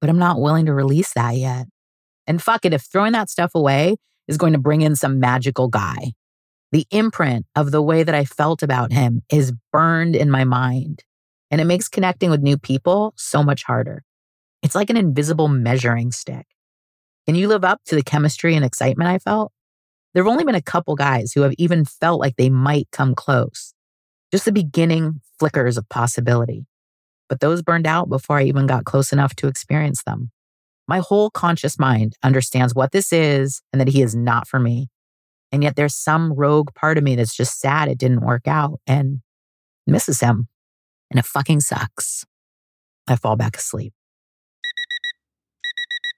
but 0.02 0.10
I'm 0.10 0.20
not 0.20 0.40
willing 0.40 0.66
to 0.66 0.74
release 0.74 1.14
that 1.14 1.36
yet. 1.36 1.68
And 2.28 2.42
fuck 2.42 2.66
it, 2.66 2.74
if 2.74 2.84
throwing 2.84 3.14
that 3.14 3.30
stuff 3.30 3.52
away 3.56 3.96
is 4.28 4.38
going 4.38 4.54
to 4.54 4.60
bring 4.60 4.82
in 4.82 4.96
some 4.96 5.20
magical 5.20 5.68
guy, 5.68 6.14
the 6.72 6.86
imprint 6.92 7.46
of 7.56 7.72
the 7.72 7.82
way 7.82 8.04
that 8.04 8.14
I 8.14 8.26
felt 8.26 8.62
about 8.62 8.92
him 8.92 9.24
is 9.32 9.54
burned 9.72 10.16
in 10.16 10.30
my 10.30 10.44
mind. 10.44 11.04
And 11.50 11.60
it 11.60 11.66
makes 11.66 11.88
connecting 11.88 12.30
with 12.30 12.42
new 12.42 12.58
people 12.58 13.14
so 13.18 13.42
much 13.42 13.64
harder. 13.64 14.04
It's 14.62 14.76
like 14.76 14.90
an 14.90 14.98
invisible 14.98 15.48
measuring 15.48 16.12
stick. 16.12 16.46
Can 17.26 17.36
you 17.36 17.48
live 17.48 17.64
up 17.64 17.82
to 17.86 17.96
the 17.96 18.04
chemistry 18.04 18.56
and 18.56 18.64
excitement 18.64 19.10
I 19.10 19.18
felt? 19.18 19.52
There 20.14 20.24
have 20.24 20.32
only 20.32 20.44
been 20.44 20.56
a 20.56 20.62
couple 20.62 20.96
guys 20.96 21.34
who 21.34 21.42
have 21.42 21.54
even 21.58 21.86
felt 21.86 22.20
like 22.20 22.36
they 22.36 22.50
might 22.50 22.88
come 22.92 23.16
close. 23.16 23.74
Just 24.32 24.46
the 24.46 24.52
beginning 24.52 25.22
flickers 25.40 25.78
of 25.78 25.90
possibility. 25.90 26.66
But 27.30 27.40
those 27.40 27.62
burned 27.62 27.88
out 27.88 28.10
before 28.10 28.40
I 28.40 28.44
even 28.44 28.68
got 28.68 28.86
close 28.86 29.14
enough 29.14 29.36
to 29.36 29.48
experience 29.48 30.04
them. 30.04 30.32
My 30.88 31.00
whole 31.00 31.30
conscious 31.30 31.78
mind 31.78 32.16
understands 32.24 32.74
what 32.74 32.92
this 32.92 33.14
is 33.14 33.62
and 33.72 33.80
that 33.80 33.90
he 33.90 34.02
is 34.02 34.16
not 34.16 34.48
for 34.48 34.60
me. 34.60 34.90
And 35.52 35.64
yet 35.64 35.76
there's 35.76 35.96
some 35.96 36.34
rogue 36.34 36.74
part 36.74 36.98
of 36.98 37.04
me 37.04 37.16
that's 37.16 37.36
just 37.36 37.60
sad 37.60 37.88
it 37.88 38.00
didn't 38.00 38.22
work 38.22 38.48
out 38.48 38.80
and 38.88 39.22
misses 39.86 40.20
him. 40.20 40.48
And 41.12 41.20
it 41.20 41.26
fucking 41.26 41.62
sucks. 41.62 42.26
I 43.08 43.16
fall 43.16 43.36
back 43.36 43.56
asleep. 43.56 43.94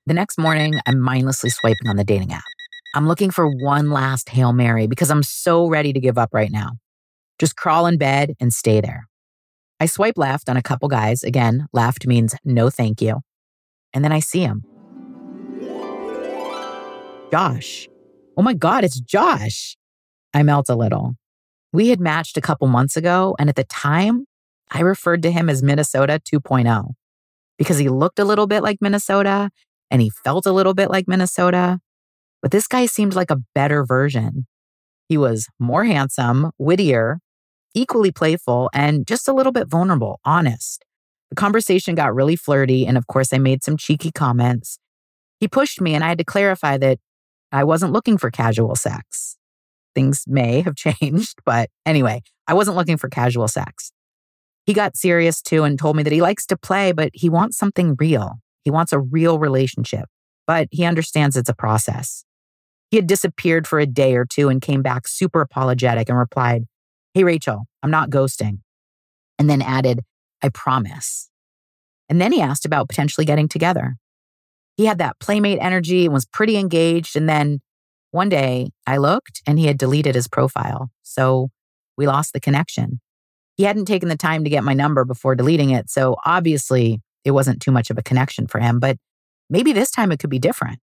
The 0.05 0.13
next 0.13 0.37
morning, 0.37 0.73
I'm 0.85 0.99
mindlessly 0.99 1.49
swiping 1.49 1.87
on 1.87 1.95
the 1.95 2.03
dating 2.03 2.33
app. 2.33 2.43
I'm 2.95 3.07
looking 3.07 3.31
for 3.31 3.47
one 3.47 3.91
last 3.91 4.29
Hail 4.29 4.51
Mary 4.51 4.87
because 4.87 5.11
I'm 5.11 5.23
so 5.23 5.67
ready 5.67 5.93
to 5.93 5.99
give 5.99 6.17
up 6.17 6.29
right 6.33 6.51
now. 6.51 6.71
Just 7.39 7.55
crawl 7.55 7.87
in 7.87 7.97
bed 7.97 8.33
and 8.39 8.53
stay 8.53 8.81
there. 8.81 9.07
I 9.81 9.87
swipe 9.87 10.15
left 10.15 10.47
on 10.47 10.57
a 10.57 10.61
couple 10.61 10.87
guys. 10.89 11.23
Again, 11.23 11.65
left 11.73 12.05
means 12.05 12.35
no 12.45 12.69
thank 12.69 13.01
you. 13.01 13.21
And 13.95 14.05
then 14.05 14.11
I 14.11 14.19
see 14.19 14.41
him. 14.41 14.63
Josh. 17.31 17.89
Oh 18.37 18.43
my 18.43 18.53
God, 18.53 18.83
it's 18.83 18.99
Josh. 18.99 19.75
I 20.35 20.43
melt 20.43 20.69
a 20.69 20.75
little. 20.75 21.15
We 21.73 21.87
had 21.87 21.99
matched 21.99 22.37
a 22.37 22.41
couple 22.41 22.67
months 22.67 22.95
ago, 22.95 23.35
and 23.39 23.49
at 23.49 23.55
the 23.55 23.63
time, 23.63 24.25
I 24.69 24.81
referred 24.81 25.23
to 25.23 25.31
him 25.31 25.49
as 25.49 25.63
Minnesota 25.63 26.21
2.0 26.31 26.91
because 27.57 27.79
he 27.79 27.89
looked 27.89 28.19
a 28.19 28.25
little 28.25 28.45
bit 28.45 28.61
like 28.61 28.77
Minnesota 28.81 29.49
and 29.89 29.99
he 29.99 30.11
felt 30.23 30.45
a 30.45 30.51
little 30.51 30.75
bit 30.75 30.91
like 30.91 31.07
Minnesota. 31.07 31.79
But 32.43 32.51
this 32.51 32.67
guy 32.67 32.85
seemed 32.85 33.15
like 33.15 33.31
a 33.31 33.41
better 33.55 33.83
version. 33.83 34.45
He 35.09 35.17
was 35.17 35.47
more 35.57 35.85
handsome, 35.85 36.51
wittier, 36.59 37.19
equally 37.73 38.11
playful, 38.11 38.69
and 38.73 39.07
just 39.07 39.27
a 39.27 39.33
little 39.33 39.51
bit 39.51 39.67
vulnerable, 39.67 40.19
honest. 40.25 40.83
The 41.29 41.35
conversation 41.35 41.95
got 41.95 42.13
really 42.13 42.35
flirty, 42.35 42.85
and 42.85 42.97
of 42.97 43.07
course, 43.07 43.31
I 43.31 43.37
made 43.37 43.63
some 43.63 43.77
cheeky 43.77 44.11
comments. 44.11 44.77
He 45.39 45.47
pushed 45.47 45.81
me, 45.81 45.95
and 45.95 46.03
I 46.03 46.09
had 46.09 46.17
to 46.17 46.23
clarify 46.23 46.77
that 46.77 46.99
I 47.51 47.63
wasn't 47.63 47.93
looking 47.93 48.17
for 48.17 48.29
casual 48.29 48.75
sex. 48.75 49.37
Things 49.95 50.23
may 50.27 50.61
have 50.61 50.75
changed, 51.01 51.39
but 51.45 51.69
anyway, 51.85 52.21
I 52.47 52.53
wasn't 52.53 52.77
looking 52.77 52.97
for 52.97 53.09
casual 53.09 53.47
sex. 53.47 53.91
He 54.65 54.73
got 54.73 54.95
serious 54.95 55.41
too 55.41 55.63
and 55.63 55.77
told 55.79 55.95
me 55.95 56.03
that 56.03 56.13
he 56.13 56.21
likes 56.21 56.45
to 56.47 56.57
play, 56.57 56.91
but 56.91 57.09
he 57.13 57.29
wants 57.29 57.57
something 57.57 57.95
real. 57.99 58.39
He 58.63 58.71
wants 58.71 58.93
a 58.93 58.99
real 58.99 59.39
relationship, 59.39 60.05
but 60.45 60.67
he 60.71 60.85
understands 60.85 61.35
it's 61.35 61.49
a 61.49 61.55
process. 61.55 62.23
He 62.91 62.97
had 62.97 63.07
disappeared 63.07 63.67
for 63.67 63.79
a 63.79 63.85
day 63.85 64.15
or 64.15 64.25
two 64.25 64.49
and 64.49 64.61
came 64.61 64.81
back 64.81 65.07
super 65.07 65.41
apologetic 65.41 66.09
and 66.09 66.17
replied, 66.17 66.65
Hey, 67.13 67.23
Rachel, 67.23 67.65
I'm 67.83 67.91
not 67.91 68.09
ghosting. 68.09 68.59
And 69.37 69.49
then 69.49 69.61
added, 69.61 70.01
I 70.41 70.49
promise. 70.49 71.29
And 72.07 72.21
then 72.21 72.31
he 72.31 72.41
asked 72.41 72.65
about 72.65 72.89
potentially 72.89 73.25
getting 73.25 73.47
together. 73.47 73.95
He 74.77 74.85
had 74.85 74.97
that 74.99 75.19
playmate 75.19 75.59
energy 75.61 76.05
and 76.05 76.13
was 76.13 76.25
pretty 76.25 76.57
engaged. 76.57 77.15
And 77.15 77.27
then 77.27 77.59
one 78.11 78.29
day 78.29 78.71
I 78.87 78.97
looked 78.97 79.41
and 79.45 79.59
he 79.59 79.67
had 79.67 79.77
deleted 79.77 80.15
his 80.15 80.27
profile. 80.27 80.89
So 81.03 81.49
we 81.97 82.07
lost 82.07 82.33
the 82.33 82.39
connection. 82.39 82.99
He 83.55 83.63
hadn't 83.63 83.85
taken 83.85 84.09
the 84.09 84.17
time 84.17 84.43
to 84.43 84.49
get 84.49 84.63
my 84.63 84.73
number 84.73 85.05
before 85.05 85.35
deleting 85.35 85.71
it. 85.71 85.89
So 85.89 86.15
obviously 86.25 87.01
it 87.25 87.31
wasn't 87.31 87.61
too 87.61 87.71
much 87.71 87.89
of 87.89 87.97
a 87.97 88.03
connection 88.03 88.47
for 88.47 88.59
him, 88.59 88.79
but 88.79 88.97
maybe 89.49 89.73
this 89.73 89.91
time 89.91 90.11
it 90.11 90.19
could 90.19 90.29
be 90.29 90.39
different. 90.39 90.79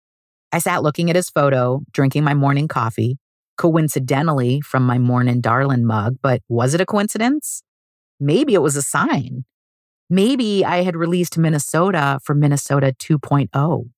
I 0.52 0.60
sat 0.60 0.84
looking 0.84 1.10
at 1.10 1.16
his 1.16 1.30
photo, 1.30 1.84
drinking 1.92 2.24
my 2.24 2.34
morning 2.34 2.68
coffee, 2.68 3.18
coincidentally 3.58 4.62
from 4.62 4.84
my 4.84 4.98
morning 4.98 5.42
darling 5.42 5.86
mug, 5.86 6.18
but 6.22 6.42
was 6.50 6.74
it 6.74 6.82
a 6.82 6.86
coincidence? 6.86 7.64
Maybe 8.20 8.54
it 8.54 8.62
was 8.62 8.76
a 8.76 8.82
sign. 8.82 9.46
Maybe 10.10 10.64
I 10.64 10.84
had 10.84 10.96
released 10.96 11.38
Minnesota 11.38 12.20
for 12.24 12.36
Minnesota 12.36 12.94
2.0. 13.00 13.90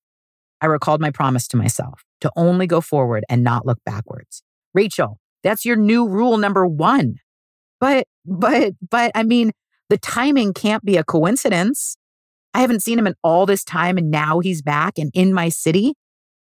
I 0.60 0.66
recalled 0.66 1.00
my 1.00 1.10
promise 1.10 1.46
to 1.48 1.56
myself 1.56 2.02
to 2.20 2.32
only 2.34 2.66
go 2.66 2.80
forward 2.80 3.24
and 3.28 3.44
not 3.44 3.66
look 3.66 3.78
backwards. 3.84 4.42
Rachel, 4.74 5.18
that's 5.42 5.64
your 5.64 5.76
new 5.76 6.08
rule 6.08 6.36
number 6.36 6.66
one. 6.66 7.16
But, 7.80 8.06
but, 8.24 8.72
but, 8.90 9.12
I 9.14 9.22
mean, 9.22 9.52
the 9.88 9.98
timing 9.98 10.52
can't 10.52 10.84
be 10.84 10.96
a 10.96 11.04
coincidence. 11.04 11.96
I 12.54 12.60
haven't 12.60 12.82
seen 12.82 12.98
him 12.98 13.06
in 13.06 13.14
all 13.22 13.46
this 13.46 13.62
time 13.62 13.98
and 13.98 14.10
now 14.10 14.40
he's 14.40 14.62
back 14.62 14.98
and 14.98 15.10
in 15.14 15.32
my 15.32 15.48
city. 15.48 15.94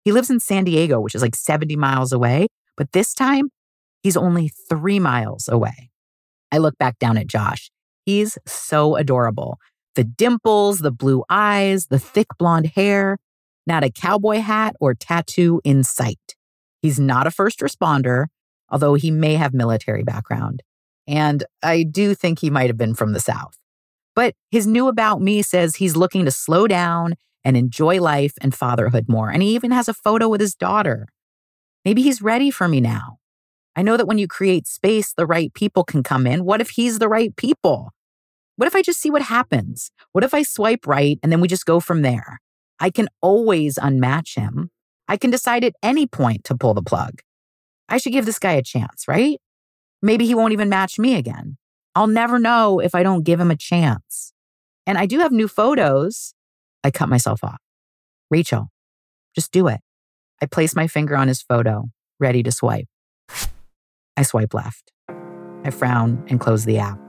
He 0.04 0.12
lives 0.12 0.30
in 0.30 0.40
San 0.40 0.64
Diego, 0.64 1.00
which 1.00 1.16
is 1.16 1.22
like 1.22 1.36
70 1.36 1.76
miles 1.76 2.12
away, 2.12 2.48
but 2.82 2.94
this 2.94 3.14
time 3.14 3.52
he's 4.02 4.18
only 4.18 4.52
three 4.68 4.98
miles 4.98 5.48
away. 5.48 5.92
I 6.52 6.58
look 6.58 6.80
back 6.80 6.98
down 6.98 7.16
at 7.16 7.28
Josh. 7.28 7.70
He's 8.08 8.40
so 8.48 8.96
adorable. 8.96 9.60
The 9.94 10.04
dimples, 10.04 10.80
the 10.80 10.90
blue 10.90 11.24
eyes, 11.30 11.86
the 11.92 12.00
thick 12.00 12.26
blonde 12.40 12.72
hair, 12.74 13.20
not 13.68 13.84
a 13.84 13.92
cowboy 13.92 14.38
hat 14.38 14.76
or 14.80 14.96
tattoo 14.96 15.62
in 15.64 15.84
sight. 15.84 16.36
He's 16.82 17.00
not 17.00 17.28
a 17.28 17.30
first 17.30 17.60
responder, 17.60 18.26
although 18.68 18.96
he 18.96 19.12
may 19.12 19.36
have 19.36 19.54
military 19.54 20.02
background. 20.02 20.64
And 21.06 21.44
I 21.62 21.84
do 21.84 22.16
think 22.16 22.40
he 22.40 22.50
might 22.50 22.72
have 22.72 22.80
been 22.80 22.96
from 22.96 23.14
the 23.14 23.20
South. 23.20 23.60
But 24.16 24.34
his 24.50 24.66
new 24.66 24.88
about 24.88 25.22
me 25.22 25.44
says 25.44 25.76
he's 25.76 25.96
looking 25.96 26.26
to 26.26 26.32
slow 26.32 26.66
down 26.66 27.14
and 27.44 27.56
enjoy 27.56 28.02
life 28.02 28.34
and 28.42 28.56
fatherhood 28.56 29.06
more. 29.08 29.30
And 29.30 29.44
he 29.44 29.54
even 29.54 29.70
has 29.70 29.88
a 29.88 29.94
photo 29.94 30.28
with 30.28 30.42
his 30.42 30.56
daughter. 30.56 31.06
Maybe 31.84 32.02
he's 32.02 32.22
ready 32.22 32.52
for 32.52 32.68
me 32.68 32.82
now. 32.82 33.18
I 33.76 33.82
know 33.82 33.98
that 33.98 34.08
when 34.08 34.18
you 34.18 34.28
create 34.28 34.68
space, 34.68 35.14
the 35.14 35.26
right 35.26 35.54
people 35.54 35.84
can 35.84 36.04
come 36.04 36.28
in. 36.28 36.44
What 36.46 36.62
if 36.62 36.72
he's 36.72 37.00
the 37.00 37.10
right 37.10 37.36
people? 37.36 37.92
What 38.58 38.68
if 38.68 38.76
I 38.76 38.82
just 38.82 39.00
see 39.00 39.10
what 39.10 39.24
happens? 39.24 39.92
What 40.12 40.24
if 40.24 40.34
I 40.34 40.44
swipe 40.44 40.86
right 40.86 41.18
and 41.24 41.32
then 41.32 41.42
we 41.42 41.48
just 41.48 41.66
go 41.66 41.80
from 41.80 42.02
there? 42.02 42.40
I 42.80 42.90
can 42.90 43.08
always 43.22 43.78
unmatch 43.78 44.36
him. 44.36 44.70
I 45.08 45.18
can 45.18 45.32
decide 45.32 45.64
at 45.64 45.74
any 45.82 46.06
point 46.06 46.44
to 46.46 46.56
pull 46.56 46.74
the 46.74 46.84
plug. 46.84 47.22
I 47.90 47.98
should 47.98 48.14
give 48.14 48.26
this 48.26 48.40
guy 48.40 48.54
a 48.54 48.62
chance, 48.62 49.08
right? 49.08 49.40
Maybe 50.02 50.26
he 50.26 50.36
won't 50.36 50.54
even 50.54 50.70
match 50.70 51.00
me 51.00 51.16
again. 51.16 51.58
I'll 51.96 52.08
never 52.08 52.40
know 52.40 52.80
if 52.80 52.96
I 52.96 53.04
don't 53.04 53.24
give 53.24 53.40
him 53.40 53.52
a 53.52 53.56
chance. 53.56 54.34
And 54.86 54.98
I 54.98 55.06
do 55.06 55.20
have 55.20 55.32
new 55.32 55.48
photos 55.48 56.34
I 56.84 56.92
cut 56.92 57.10
myself 57.10 57.44
off. 57.44 57.60
Rachel, 58.30 58.70
just 59.36 59.52
do 59.52 59.68
it. 59.68 59.82
I 60.42 60.48
place 60.48 60.76
my 60.76 60.88
finger 60.88 61.16
on 61.16 61.28
his 61.28 61.42
photo, 61.42 61.90
ready 62.20 62.42
to 62.44 62.52
swipe. 62.52 62.88
I 64.18 64.24
swipe 64.24 64.54
left. 64.54 64.92
I 65.64 65.70
frown 65.70 66.24
and 66.28 66.40
close 66.40 66.66
the 66.66 66.80
app. 66.80 67.00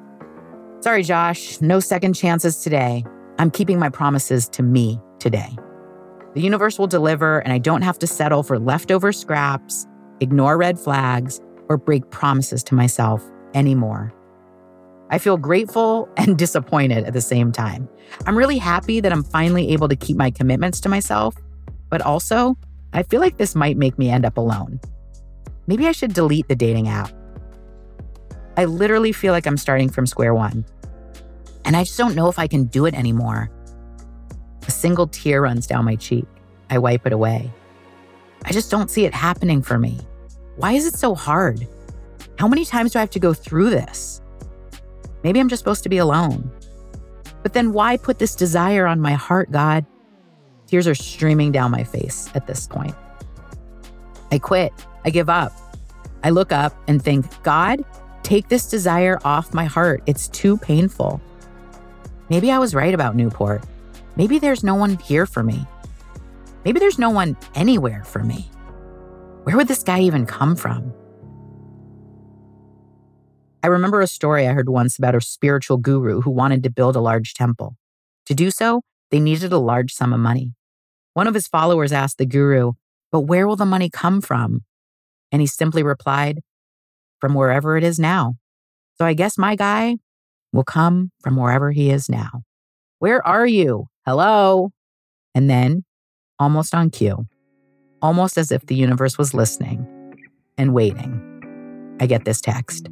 Sorry, 0.81 1.03
Josh, 1.03 1.61
no 1.61 1.81
second 1.81 2.15
chances 2.15 2.59
today. 2.59 3.05
I'm 3.39 3.51
keeping 3.51 3.79
my 3.79 3.89
promises 3.89 4.49
to 4.51 4.63
me 4.63 5.01
today. 5.19 5.57
The 6.35 6.43
universe 6.43 6.79
will 6.79 6.87
deliver, 6.87 7.39
and 7.39 7.53
I 7.53 7.59
don't 7.59 7.83
have 7.83 7.99
to 8.01 8.07
settle 8.07 8.43
for 8.43 8.59
leftover 8.59 9.13
scraps, 9.13 9.87
ignore 10.21 10.59
red 10.59 10.79
flags, 10.79 11.41
or 11.69 11.77
break 11.79 12.11
promises 12.11 12.63
to 12.65 12.75
myself 12.75 13.23
anymore. 13.55 14.13
I 15.11 15.19
feel 15.19 15.37
grateful 15.37 16.09
and 16.17 16.37
disappointed 16.37 17.05
at 17.05 17.13
the 17.13 17.21
same 17.21 17.53
time. 17.53 17.89
I'm 18.27 18.37
really 18.37 18.59
happy 18.59 19.01
that 19.01 19.13
I'm 19.13 19.23
finally 19.23 19.71
able 19.71 19.89
to 19.89 19.97
keep 19.97 20.17
my 20.17 20.31
commitments 20.31 20.81
to 20.81 20.89
myself, 20.89 21.35
but 21.89 22.03
also, 22.03 22.57
I 22.93 23.03
feel 23.03 23.21
like 23.21 23.37
this 23.37 23.55
might 23.55 23.77
make 23.77 23.99
me 23.99 24.11
end 24.11 24.25
up 24.25 24.37
alone. 24.37 24.81
Maybe 25.67 25.87
I 25.87 25.93
should 25.93 26.13
delete 26.13 26.49
the 26.49 26.57
dating 26.57 26.89
app. 26.89 27.13
I 28.57 28.67
literally 28.67 29.13
feel 29.13 29.33
like 29.33 29.47
I'm 29.47 29.57
starting 29.57 29.89
from 29.89 30.07
square 30.07 30.35
one. 30.35 30.65
And 31.65 31.77
I 31.77 31.85
just 31.85 31.97
don't 31.97 32.15
know 32.15 32.29
if 32.29 32.39
I 32.39 32.47
can 32.47 32.65
do 32.65 32.87
it 32.87 32.95
anymore. 32.95 33.51
A 34.67 34.71
single 34.71 35.07
tear 35.07 35.43
runs 35.43 35.67
down 35.67 35.85
my 35.85 35.97
cheek. 35.97 36.27
I 36.69 36.79
wipe 36.79 37.07
it 37.07 37.13
away. 37.13 37.51
I 38.45 38.53
just 38.53 38.71
don't 38.71 38.91
see 38.91 39.05
it 39.05 39.15
happening 39.15 39.63
for 39.63 39.79
me. 39.79 39.99
Why 40.57 40.73
is 40.73 40.87
it 40.87 40.95
so 40.95 41.15
hard? 41.15 41.67
How 42.39 42.49
many 42.49 42.65
times 42.65 42.93
do 42.93 42.99
I 42.99 43.03
have 43.03 43.11
to 43.11 43.21
go 43.21 43.33
through 43.33 43.71
this? 43.71 44.21
Maybe 45.23 45.39
I'm 45.41 45.49
just 45.49 45.61
supposed 45.61 45.85
to 45.85 45.89
be 45.89 45.99
alone. 45.99 46.51
But 47.43 47.53
then 47.53 47.73
why 47.73 47.97
put 47.97 48.19
this 48.19 48.35
desire 48.35 48.87
on 48.87 49.01
my 49.01 49.13
heart, 49.13 49.51
God? 49.51 49.87
Tears 50.73 50.89
are 50.89 50.95
streaming 50.95 51.53
down 51.53 51.71
my 51.71 51.85
face 51.85 52.31
at 52.35 52.47
this 52.47 52.67
point. 52.67 52.95
I 54.31 54.39
quit. 54.39 54.73
I 55.05 55.11
give 55.11 55.29
up. 55.29 55.53
I 56.25 56.31
look 56.31 56.51
up 56.51 56.75
and 56.89 57.05
think, 57.05 57.27
God, 57.43 57.85
take 58.23 58.49
this 58.49 58.71
desire 58.71 59.19
off 59.23 59.53
my 59.53 59.67
heart. 59.67 60.03
It's 60.07 60.29
too 60.29 60.57
painful. 60.57 61.21
Maybe 62.31 62.51
I 62.51 62.59
was 62.59 62.75
right 62.75 62.95
about 62.95 63.17
Newport. 63.17 63.63
Maybe 64.17 64.39
there's 64.39 64.65
no 64.65 64.75
one 64.75 64.97
here 64.97 65.27
for 65.27 65.43
me. 65.43 65.67
Maybe 66.65 66.81
there's 66.81 66.99
no 66.99 67.11
one 67.11 67.37
anywhere 67.55 68.03
for 68.05 68.25
me. 68.25 68.49
Where 69.43 69.59
would 69.59 69.69
this 69.69 69.83
guy 69.83 70.01
even 70.01 70.25
come 70.25 70.57
from? 70.57 70.95
I 73.63 73.67
remember 73.67 74.01
a 74.01 74.07
story 74.07 74.49
I 74.49 74.55
heard 74.55 74.71
once 74.71 74.97
about 74.97 75.15
a 75.15 75.21
spiritual 75.21 75.77
guru 75.77 76.23
who 76.23 76.31
wanted 76.31 76.63
to 76.63 76.71
build 76.71 76.97
a 76.97 77.01
large 77.01 77.35
temple. 77.35 77.77
To 78.25 78.35
do 78.35 78.51
so, 78.51 78.81
they 79.11 79.21
needed 79.21 79.53
a 79.53 79.59
large 79.59 79.93
sum 79.93 80.15
of 80.15 80.21
money. 80.21 80.55
One 81.15 81.27
of 81.27 81.35
his 81.35 81.47
followers 81.47 81.93
asked 81.93 82.19
the 82.19 82.27
guru, 82.27 82.73
But 83.11 83.21
where 83.21 83.47
will 83.47 83.57
the 83.57 83.67
money 83.67 83.91
come 83.91 84.21
from? 84.21 84.65
And 85.31 85.41
he 85.41 85.47
simply 85.47 85.83
replied, 85.83 86.41
From 87.21 87.35
wherever 87.35 87.77
it 87.77 87.85
is 87.85 87.99
now. 87.99 88.37
So 88.99 89.05
I 89.05 89.15
guess 89.15 89.37
my 89.37 89.57
guy 89.57 89.97
will 90.53 90.65
come 90.65 91.11
from 91.23 91.37
wherever 91.37 91.71
he 91.71 91.91
is 91.91 92.09
now. 92.09 92.43
Where 92.99 93.27
are 93.27 93.47
you? 93.47 93.87
Hello? 94.07 94.71
And 95.35 95.49
then, 95.49 95.85
almost 96.39 96.75
on 96.75 96.91
cue, 96.91 97.27
almost 98.01 98.37
as 98.37 98.53
if 98.53 98.67
the 98.67 98.75
universe 98.75 99.17
was 99.17 99.35
listening 99.35 99.87
and 100.59 100.75
waiting, 100.75 101.97
I 102.01 102.07
get 102.07 102.25
this 102.25 102.41
text. 102.41 102.89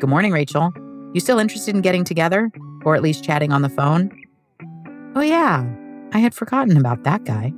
Good 0.00 0.08
morning, 0.08 0.32
Rachel. 0.32 0.72
You 1.12 1.20
still 1.20 1.38
interested 1.38 1.74
in 1.74 1.80
getting 1.80 2.04
together? 2.04 2.50
Or 2.84 2.94
at 2.94 3.02
least 3.02 3.24
chatting 3.24 3.52
on 3.52 3.62
the 3.62 3.68
phone? 3.68 4.10
Oh, 5.16 5.20
yeah. 5.20 5.66
I 6.12 6.18
had 6.18 6.34
forgotten 6.34 6.76
about 6.76 7.04
that 7.04 7.24
guy. 7.24 7.52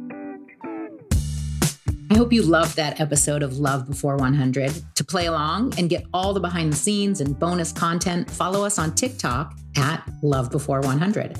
I 2.12 2.16
hope 2.16 2.32
you 2.32 2.42
loved 2.42 2.74
that 2.74 3.00
episode 3.00 3.42
of 3.44 3.58
Love 3.58 3.86
Before 3.86 4.16
100. 4.16 4.72
To 4.96 5.04
play 5.04 5.26
along 5.26 5.74
and 5.78 5.88
get 5.88 6.04
all 6.12 6.34
the 6.34 6.40
behind 6.40 6.72
the 6.72 6.76
scenes 6.76 7.20
and 7.20 7.38
bonus 7.38 7.70
content, 7.70 8.28
follow 8.28 8.64
us 8.64 8.78
on 8.80 8.94
TikTok 8.96 9.56
at 9.76 10.02
Love 10.22 10.50
Before 10.50 10.80
100. 10.80 11.38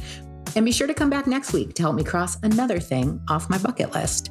And 0.54 0.64
be 0.64 0.70
sure 0.70 0.86
to 0.86 0.94
come 0.94 1.10
back 1.10 1.26
next 1.26 1.52
week 1.52 1.74
to 1.74 1.82
help 1.82 1.96
me 1.96 2.04
cross 2.04 2.38
another 2.42 2.78
thing 2.78 3.20
off 3.28 3.50
my 3.50 3.58
bucket 3.58 3.92
list. 3.92 4.30